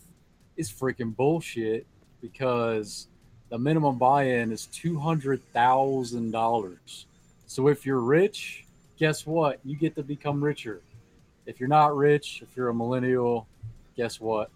is 0.57 0.71
freaking 0.71 1.15
bullshit 1.15 1.85
because 2.21 3.07
the 3.49 3.57
minimum 3.57 3.97
buy-in 3.97 4.51
is 4.51 4.67
two 4.67 4.99
hundred 4.99 5.41
thousand 5.53 6.31
dollars. 6.31 7.07
So 7.47 7.67
if 7.69 7.85
you're 7.85 8.01
rich, 8.01 8.65
guess 8.97 9.25
what? 9.25 9.59
You 9.65 9.75
get 9.75 9.95
to 9.95 10.03
become 10.03 10.43
richer. 10.43 10.81
If 11.47 11.59
you're 11.59 11.69
not 11.69 11.95
rich, 11.95 12.41
if 12.43 12.55
you're 12.55 12.69
a 12.69 12.73
millennial, 12.73 13.47
guess 13.97 14.19
what? 14.19 14.51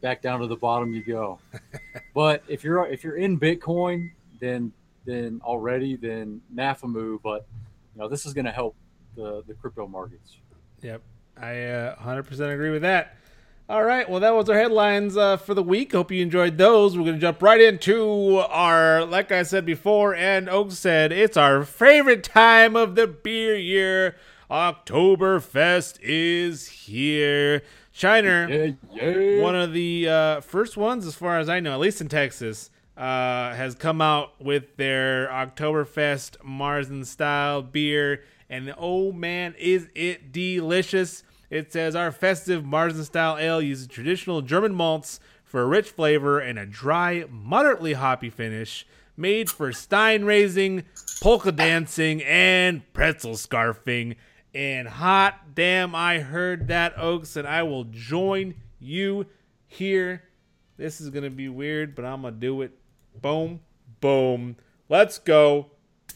Back 0.00 0.22
down 0.22 0.40
to 0.40 0.46
the 0.46 0.56
bottom 0.56 0.92
you 0.92 1.02
go. 1.02 1.40
but 2.14 2.42
if 2.48 2.62
you're 2.62 2.86
if 2.86 3.02
you're 3.02 3.16
in 3.16 3.38
Bitcoin, 3.38 4.12
then 4.40 4.72
then 5.04 5.40
already 5.42 5.96
then 5.96 6.40
NAFAMU, 6.54 7.20
but 7.22 7.46
you 7.94 8.00
know 8.00 8.08
this 8.08 8.26
is 8.26 8.34
going 8.34 8.44
to 8.44 8.52
help 8.52 8.76
the 9.16 9.42
the 9.46 9.54
crypto 9.54 9.86
markets. 9.86 10.36
Yep, 10.82 11.02
I 11.36 11.64
uh, 11.64 11.96
100% 11.96 12.54
agree 12.54 12.70
with 12.70 12.82
that. 12.82 13.16
All 13.70 13.84
right, 13.84 14.08
well, 14.08 14.20
that 14.20 14.34
was 14.34 14.48
our 14.48 14.56
headlines 14.56 15.14
uh, 15.14 15.36
for 15.36 15.52
the 15.52 15.62
week. 15.62 15.92
Hope 15.92 16.10
you 16.10 16.22
enjoyed 16.22 16.56
those. 16.56 16.96
We're 16.96 17.04
going 17.04 17.16
to 17.16 17.20
jump 17.20 17.42
right 17.42 17.60
into 17.60 18.38
our, 18.48 19.04
like 19.04 19.30
I 19.30 19.42
said 19.42 19.66
before, 19.66 20.14
and 20.14 20.48
Oak 20.48 20.72
said, 20.72 21.12
it's 21.12 21.36
our 21.36 21.64
favorite 21.64 22.24
time 22.24 22.76
of 22.76 22.94
the 22.94 23.06
beer 23.06 23.56
year. 23.56 24.16
Oktoberfest 24.50 25.98
is 26.00 26.66
here. 26.66 27.62
Shiner, 27.98 28.48
Yeah, 28.48 28.72
yeah. 28.94 29.42
one 29.42 29.56
of 29.56 29.72
the 29.72 30.08
uh, 30.08 30.40
first 30.40 30.76
ones, 30.76 31.04
as 31.04 31.16
far 31.16 31.40
as 31.40 31.48
I 31.48 31.58
know, 31.58 31.72
at 31.72 31.80
least 31.80 32.00
in 32.00 32.08
Texas, 32.08 32.70
uh, 32.96 33.54
has 33.54 33.74
come 33.74 34.00
out 34.00 34.40
with 34.40 34.76
their 34.76 35.26
Oktoberfest 35.26 36.36
Marzen 36.46 37.04
style 37.04 37.60
beer. 37.60 38.22
And 38.48 38.72
oh 38.78 39.10
man, 39.10 39.56
is 39.58 39.88
it 39.96 40.30
delicious! 40.30 41.24
It 41.50 41.72
says 41.72 41.96
our 41.96 42.12
festive 42.12 42.62
Marzen 42.62 43.02
style 43.04 43.36
ale 43.36 43.60
uses 43.60 43.88
traditional 43.88 44.42
German 44.42 44.74
malts 44.74 45.18
for 45.44 45.62
a 45.62 45.66
rich 45.66 45.90
flavor 45.90 46.38
and 46.38 46.56
a 46.56 46.66
dry, 46.66 47.24
moderately 47.28 47.94
hoppy 47.94 48.30
finish. 48.30 48.86
Made 49.16 49.50
for 49.50 49.72
stein 49.72 50.24
raising, 50.24 50.84
polka 51.20 51.50
dancing, 51.50 52.22
and 52.22 52.82
pretzel 52.92 53.32
scarfing. 53.32 54.14
And 54.54 54.88
hot 54.88 55.54
damn, 55.54 55.94
I 55.94 56.20
heard 56.20 56.68
that, 56.68 56.94
Oaks, 56.98 57.36
and 57.36 57.46
I 57.46 57.62
will 57.62 57.84
join 57.84 58.54
you 58.80 59.26
here. 59.66 60.22
This 60.76 61.00
is 61.00 61.10
gonna 61.10 61.30
be 61.30 61.48
weird, 61.48 61.94
but 61.94 62.04
I'm 62.04 62.22
gonna 62.22 62.36
do 62.36 62.62
it. 62.62 62.72
Boom, 63.20 63.60
boom. 64.00 64.56
Let's 64.88 65.18
go. 65.18 65.70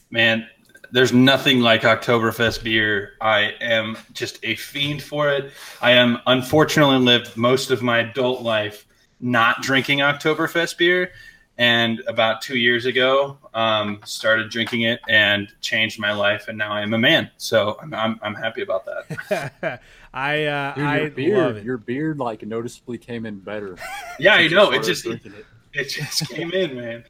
Man, 0.09 0.47
there's 0.91 1.13
nothing 1.13 1.59
like 1.59 1.81
Oktoberfest 1.81 2.63
beer. 2.63 3.13
I 3.19 3.53
am 3.61 3.97
just 4.13 4.39
a 4.43 4.55
fiend 4.55 5.01
for 5.01 5.29
it. 5.29 5.51
I 5.81 5.91
am 5.91 6.19
unfortunately 6.27 6.99
lived 6.99 7.35
most 7.35 7.71
of 7.71 7.81
my 7.81 7.99
adult 7.99 8.41
life 8.41 8.85
not 9.19 9.61
drinking 9.61 9.99
Oktoberfest 9.99 10.77
beer, 10.77 11.11
and 11.57 12.01
about 12.07 12.41
two 12.41 12.57
years 12.57 12.85
ago, 12.85 13.37
um, 13.53 13.99
started 14.05 14.49
drinking 14.49 14.81
it 14.81 14.99
and 15.07 15.53
changed 15.61 15.99
my 15.99 16.11
life, 16.11 16.47
and 16.47 16.57
now 16.57 16.71
I 16.73 16.81
am 16.81 16.93
a 16.93 16.97
man. 16.97 17.29
So 17.37 17.77
I'm 17.81 17.93
I'm, 17.93 18.19
I'm 18.23 18.35
happy 18.35 18.61
about 18.61 18.85
that. 18.85 19.81
I 20.13 20.45
uh, 20.45 20.75
Dude, 20.75 20.83
I 20.83 20.99
your 21.01 21.09
beard, 21.11 21.37
love 21.37 21.57
it. 21.57 21.63
your 21.63 21.77
beard 21.77 22.19
like 22.19 22.43
noticeably 22.43 22.97
came 22.97 23.25
in 23.25 23.39
better. 23.39 23.77
Yeah, 24.19 24.35
I 24.35 24.39
you 24.41 24.49
know. 24.51 24.71
It 24.71 24.83
just 24.83 25.05
it, 25.05 25.25
it. 25.25 25.45
it 25.73 25.85
just 25.89 26.29
came 26.29 26.51
in, 26.51 26.75
man. 26.75 27.03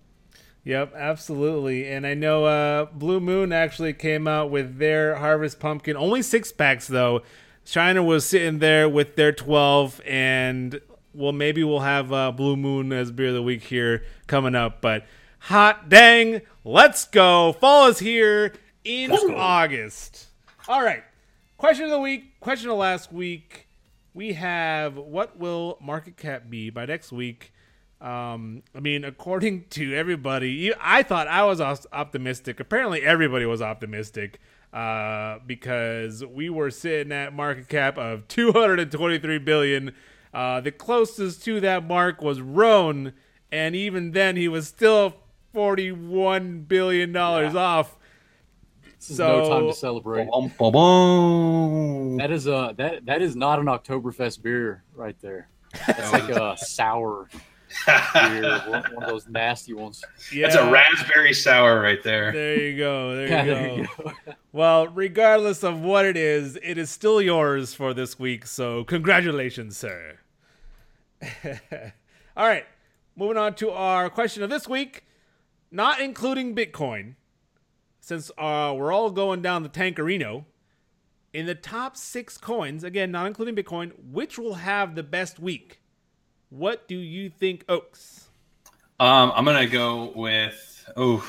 Yep, 0.64 0.94
absolutely. 0.96 1.86
And 1.90 2.08
I 2.08 2.14
know 2.14 2.46
uh, 2.46 2.86
Blue 2.86 3.20
Moon 3.20 3.52
actually 3.52 3.92
came 3.92 4.26
out 4.26 4.50
with 4.50 4.78
their 4.78 5.16
Harvest 5.16 5.60
Pumpkin. 5.60 5.98
Only 5.98 6.22
six 6.22 6.54
packs 6.54 6.88
though. 6.88 7.22
Shiner 7.66 8.02
was 8.04 8.26
sitting 8.26 8.60
there 8.60 8.88
with 8.88 9.16
their 9.18 9.34
twelve, 9.34 10.00
and 10.06 10.80
well, 11.14 11.32
maybe 11.32 11.64
we'll 11.64 11.80
have 11.80 12.12
uh, 12.12 12.32
Blue 12.32 12.56
Moon 12.56 12.92
as 12.92 13.12
beer 13.12 13.30
of 13.30 13.34
the 13.34 13.44
week 13.44 13.64
here 13.64 14.04
coming 14.28 14.56
up. 14.56 14.82
But 14.82 15.06
hot 15.40 15.90
dang, 15.90 16.42
let's 16.64 17.06
go! 17.06 17.54
Fall 17.54 17.88
is 17.88 18.00
here 18.00 18.54
in 18.84 19.12
August. 19.12 20.28
All 20.68 20.84
right. 20.84 21.04
Question 21.58 21.86
of 21.86 21.92
the 21.92 22.00
week. 22.00 22.40
Question 22.40 22.70
of 22.70 22.78
last 22.78 23.12
week. 23.12 23.68
We 24.14 24.34
have 24.34 24.96
what 24.96 25.38
will 25.38 25.78
market 25.82 26.18
cap 26.18 26.50
be 26.50 26.70
by 26.70 26.86
next 26.86 27.12
week? 27.12 27.52
Um, 28.02 28.64
I 28.76 28.82
mean, 28.82 29.06
according 29.06 29.66
to 29.72 29.94
everybody, 29.96 30.52
you- 30.52 30.76
I 30.80 31.04
thought 31.04 31.28
I 31.28 31.46
was 31.46 31.62
optimistic. 31.62 32.60
Apparently, 32.60 33.02
everybody 33.02 33.46
was 33.46 33.62
optimistic 33.62 34.40
uh, 34.74 35.40
because 35.48 36.24
we 36.26 36.50
were 36.50 36.70
sitting 36.70 37.14
at 37.14 37.34
market 37.34 37.70
cap 37.70 37.98
of 37.98 38.28
223 38.28 39.38
billion. 39.40 39.96
Uh, 40.34 40.60
the 40.62 40.72
closest 40.72 41.44
to 41.46 41.60
that 41.60 41.86
mark 41.86 42.22
was 42.22 42.42
Roan, 42.42 43.14
and 43.52 43.76
even 43.76 44.12
then, 44.12 44.36
he 44.36 44.48
was 44.48 44.68
still 44.68 45.14
41 45.54 46.62
billion 46.62 47.12
dollars 47.12 47.56
off. 47.56 47.98
This 49.00 49.12
is 49.12 49.18
So- 49.18 49.44
no 49.44 49.50
time 49.50 49.68
to 49.68 49.74
celebrate. 49.74 50.28
Bum, 50.30 50.52
bum, 50.58 50.72
bum. 50.74 52.18
That 52.18 52.32
is 52.32 52.48
a 52.48 52.74
that 52.78 53.06
that 53.06 53.22
is 53.22 53.36
not 53.36 53.60
an 53.60 53.66
Oktoberfest 53.66 54.42
beer 54.42 54.84
right 54.96 55.16
there. 55.22 55.50
That's 55.88 56.12
like 56.14 56.30
a 56.30 56.56
sour 56.58 57.28
beer, 57.86 58.62
one, 58.68 58.84
one 58.94 59.04
of 59.04 59.10
those 59.10 59.28
nasty 59.28 59.74
ones. 59.74 60.04
Yeah, 60.32 60.48
That's 60.48 60.56
a 60.60 60.72
raspberry 60.72 61.34
sour 61.34 61.82
right 61.82 62.02
there. 62.04 62.32
There 62.32 62.60
you 62.62 62.78
go. 62.78 63.16
There 63.16 63.28
Yeah, 63.28 63.44
you 63.44 63.54
there 63.54 63.78
you 63.80 63.88
go. 63.98 64.12
Well, 64.52 64.88
regardless 64.88 65.64
of 65.64 65.82
what 65.82 66.06
it 66.06 66.16
is, 66.16 66.58
it 66.62 66.78
is 66.78 66.90
still 66.92 67.20
yours 67.22 67.74
for 67.74 67.94
this 67.96 68.20
week. 68.20 68.46
So, 68.46 68.84
congratulations, 68.84 69.76
sir. 69.76 70.20
All 72.38 72.48
right, 72.48 72.66
moving 73.16 73.38
on 73.38 73.56
to 73.56 73.72
our 73.72 74.10
question 74.10 74.44
of 74.44 74.50
this 74.50 74.68
week, 74.68 75.04
not 75.72 76.00
including 76.00 76.56
Bitcoin, 76.56 77.16
since 78.00 78.32
uh, 78.38 78.74
we're 78.76 78.92
all 78.92 79.12
going 79.12 79.42
down 79.42 79.64
the 79.64 79.70
Tankerino. 79.70 80.46
In 81.32 81.48
the 81.48 81.56
top 81.56 81.98
six 81.98 82.38
coins, 82.38 82.84
again, 82.84 83.12
not 83.12 83.26
including 83.26 83.56
Bitcoin, 83.56 83.92
which 84.12 84.38
will 84.38 84.56
have 84.56 84.94
the 84.94 85.02
best 85.02 85.40
week? 85.40 85.80
What 86.50 86.88
do 86.88 86.96
you 86.96 87.30
think, 87.30 87.66
Oaks? 87.68 88.30
Um, 89.00 89.32
I'm 89.36 89.44
gonna 89.44 89.66
go 89.66 90.12
with 90.16 90.88
oh, 90.96 91.28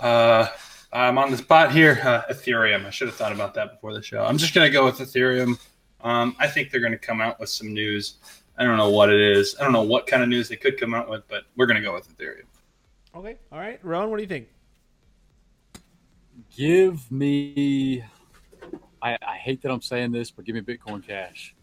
uh, 0.00 0.48
I'm 0.92 1.16
on 1.16 1.30
the 1.30 1.38
spot 1.38 1.72
here. 1.72 1.98
Uh, 2.02 2.32
Ethereum. 2.32 2.84
I 2.84 2.90
should 2.90 3.08
have 3.08 3.16
thought 3.16 3.32
about 3.32 3.54
that 3.54 3.72
before 3.72 3.94
the 3.94 4.02
show. 4.02 4.22
I'm 4.22 4.36
just 4.36 4.52
gonna 4.52 4.68
go 4.68 4.84
with 4.84 4.98
Ethereum. 4.98 5.58
Um, 6.02 6.34
I 6.38 6.48
think 6.48 6.70
they're 6.70 6.80
gonna 6.80 6.98
come 6.98 7.20
out 7.20 7.38
with 7.40 7.48
some 7.48 7.72
news. 7.72 8.14
I 8.58 8.64
don't 8.64 8.76
know 8.76 8.90
what 8.90 9.08
it 9.10 9.20
is. 9.20 9.56
I 9.58 9.64
don't 9.64 9.72
know 9.72 9.82
what 9.82 10.06
kind 10.06 10.22
of 10.22 10.28
news 10.28 10.48
they 10.48 10.56
could 10.56 10.78
come 10.78 10.94
out 10.94 11.08
with, 11.08 11.26
but 11.28 11.44
we're 11.56 11.66
gonna 11.66 11.80
go 11.82 11.94
with 11.94 12.16
Ethereum. 12.16 12.42
Okay, 13.14 13.36
all 13.50 13.58
right, 13.58 13.78
Ron, 13.84 14.10
what 14.10 14.16
do 14.16 14.22
you 14.22 14.28
think? 14.28 14.48
Give 16.56 17.10
me. 17.10 18.02
I, 19.00 19.16
I 19.26 19.36
hate 19.36 19.62
that 19.62 19.70
I'm 19.70 19.82
saying 19.82 20.12
this, 20.12 20.30
but 20.30 20.44
give 20.44 20.54
me 20.54 20.60
Bitcoin 20.60 21.04
Cash. 21.06 21.54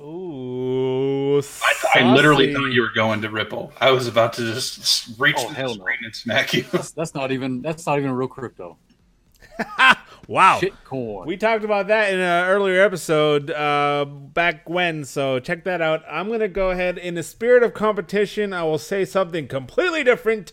Ooh, 0.00 1.38
I, 1.38 1.74
I 1.94 2.14
literally 2.14 2.46
saucy. 2.52 2.54
thought 2.54 2.72
you 2.72 2.82
were 2.82 2.92
going 2.94 3.20
to 3.22 3.30
Ripple. 3.30 3.72
I 3.80 3.90
was 3.90 4.06
about 4.06 4.32
to 4.34 4.52
just 4.52 5.18
reach 5.18 5.36
Oh, 5.38 5.48
to 5.48 5.54
hell 5.54 5.68
the 5.72 5.78
no. 5.78 5.84
screen 5.84 5.98
and 6.04 6.14
smack 6.14 6.54
you. 6.54 6.62
That's, 6.72 6.92
that's 6.92 7.14
not 7.14 7.30
even 7.32 7.62
that's 7.62 7.86
not 7.86 7.98
even 7.98 8.10
real 8.12 8.28
crypto. 8.28 8.78
wow. 10.32 10.60
We 11.26 11.36
talked 11.36 11.64
about 11.64 11.88
that 11.88 12.12
in 12.12 12.18
an 12.18 12.48
earlier 12.48 12.82
episode 12.82 13.50
uh, 13.50 14.04
back 14.06 14.68
when, 14.68 15.04
so 15.04 15.38
check 15.38 15.64
that 15.64 15.80
out. 15.80 16.02
I'm 16.10 16.28
going 16.28 16.40
to 16.40 16.48
go 16.48 16.70
ahead, 16.70 16.98
in 16.98 17.14
the 17.14 17.22
spirit 17.22 17.62
of 17.62 17.74
competition, 17.74 18.52
I 18.52 18.62
will 18.64 18.78
say 18.78 19.04
something 19.04 19.46
completely 19.48 20.02
different. 20.02 20.52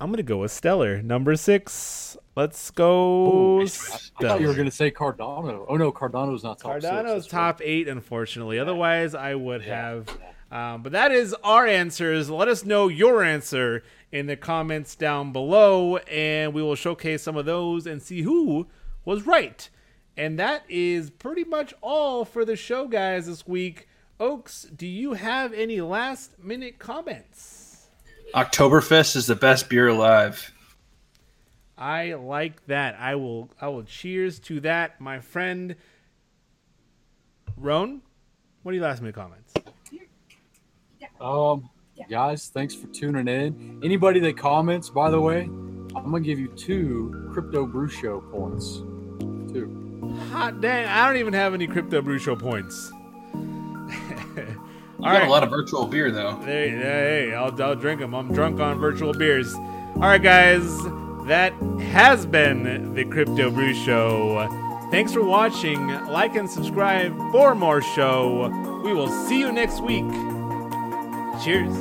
I'm 0.00 0.08
going 0.08 0.18
to 0.18 0.22
go 0.22 0.38
with 0.38 0.52
Stellar, 0.52 1.00
number 1.02 1.36
six. 1.36 2.16
Let's 2.36 2.70
go. 2.70 3.56
Ooh, 3.56 3.62
I 3.62 3.64
Stellar. 3.64 4.28
thought 4.28 4.40
you 4.42 4.48
were 4.48 4.52
going 4.54 4.66
to 4.68 4.70
say 4.70 4.90
Cardano. 4.90 5.64
Oh 5.66 5.76
no, 5.76 5.90
Cardano's 5.90 6.44
not 6.44 6.58
top 6.58 6.74
six. 6.74 6.84
Cardano's 6.84 7.26
top 7.26 7.62
eight, 7.64 7.88
unfortunately. 7.88 8.58
Otherwise, 8.58 9.14
I 9.14 9.34
would 9.34 9.64
Yeah, 9.64 9.74
have. 10.02 10.18
Um, 10.52 10.82
but 10.82 10.92
that 10.92 11.12
is 11.12 11.34
our 11.42 11.66
answers. 11.66 12.28
Let 12.28 12.46
us 12.48 12.64
know 12.64 12.88
your 12.88 13.22
answer 13.22 13.82
in 14.12 14.26
the 14.26 14.36
comments 14.36 14.94
down 14.94 15.32
below, 15.32 15.96
and 15.96 16.52
we 16.52 16.62
will 16.62 16.76
showcase 16.76 17.22
some 17.22 17.36
of 17.36 17.46
those 17.46 17.86
and 17.86 18.00
see 18.02 18.20
who 18.20 18.66
was 19.06 19.24
right. 19.26 19.70
And 20.18 20.38
that 20.38 20.64
is 20.68 21.08
pretty 21.10 21.44
much 21.44 21.72
all 21.80 22.26
for 22.26 22.44
the 22.44 22.56
show, 22.56 22.86
guys, 22.86 23.26
this 23.26 23.46
week. 23.46 23.88
Oaks, 24.18 24.64
do 24.64 24.86
you 24.86 25.14
have 25.14 25.52
any 25.52 25.80
last 25.80 26.38
minute 26.42 26.78
comments? 26.78 27.88
Oktoberfest 28.34 29.16
is 29.16 29.26
the 29.26 29.36
best 29.36 29.68
beer 29.68 29.88
alive. 29.88 30.52
I 31.78 32.14
like 32.14 32.66
that. 32.66 32.96
I 32.98 33.14
will 33.16 33.50
I 33.60 33.68
will 33.68 33.82
cheers 33.82 34.38
to 34.40 34.60
that, 34.60 35.00
my 35.00 35.20
friend. 35.20 35.76
Roan, 37.58 38.00
what 38.62 38.72
are 38.72 38.74
your 38.74 38.84
last 38.84 39.02
minute 39.02 39.14
comments? 39.14 39.52
Um, 41.20 41.68
guys, 42.08 42.48
thanks 42.48 42.74
for 42.74 42.86
tuning 42.88 43.28
in. 43.28 43.80
Anybody 43.84 44.20
that 44.20 44.38
comments, 44.38 44.88
by 44.88 45.10
the 45.10 45.20
way, 45.20 45.42
I'm 45.42 45.90
gonna 46.10 46.20
give 46.20 46.38
you 46.38 46.48
two 46.48 47.30
crypto 47.32 47.66
brew 47.66 47.88
show 47.88 48.20
points. 48.20 48.80
Two. 50.36 50.42
Hot 50.42 50.60
dang, 50.60 50.86
I 50.86 51.06
don't 51.06 51.16
even 51.16 51.32
have 51.32 51.54
any 51.54 51.66
crypto 51.66 52.02
brew 52.02 52.18
show 52.18 52.36
points. 52.36 52.92
You 54.98 55.04
All 55.04 55.12
got 55.12 55.18
right. 55.18 55.28
a 55.28 55.30
lot 55.30 55.42
of 55.42 55.50
virtual 55.50 55.86
beer 55.86 56.10
though. 56.10 56.36
Hey, 56.36 56.70
hey, 56.70 57.34
I'll, 57.34 57.62
I'll 57.62 57.74
drink 57.74 58.00
them. 58.00 58.14
I'm 58.14 58.32
drunk 58.32 58.60
on 58.60 58.78
virtual 58.78 59.12
beers. 59.12 59.54
All 59.54 60.00
right, 60.00 60.22
guys, 60.22 60.64
that 61.26 61.52
has 61.92 62.24
been 62.24 62.94
the 62.94 63.04
Crypto 63.04 63.50
Brew 63.50 63.74
Show. 63.74 64.48
Thanks 64.90 65.12
for 65.12 65.22
watching. 65.22 65.86
Like 66.06 66.34
and 66.34 66.48
subscribe 66.48 67.14
for 67.30 67.54
more 67.54 67.82
show. 67.82 68.48
We 68.84 68.94
will 68.94 69.08
see 69.26 69.38
you 69.38 69.52
next 69.52 69.82
week. 69.82 70.08
Cheers. 71.44 71.76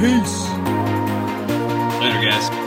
Peace. 0.00 0.48
Later, 2.00 2.20
guys. 2.20 2.63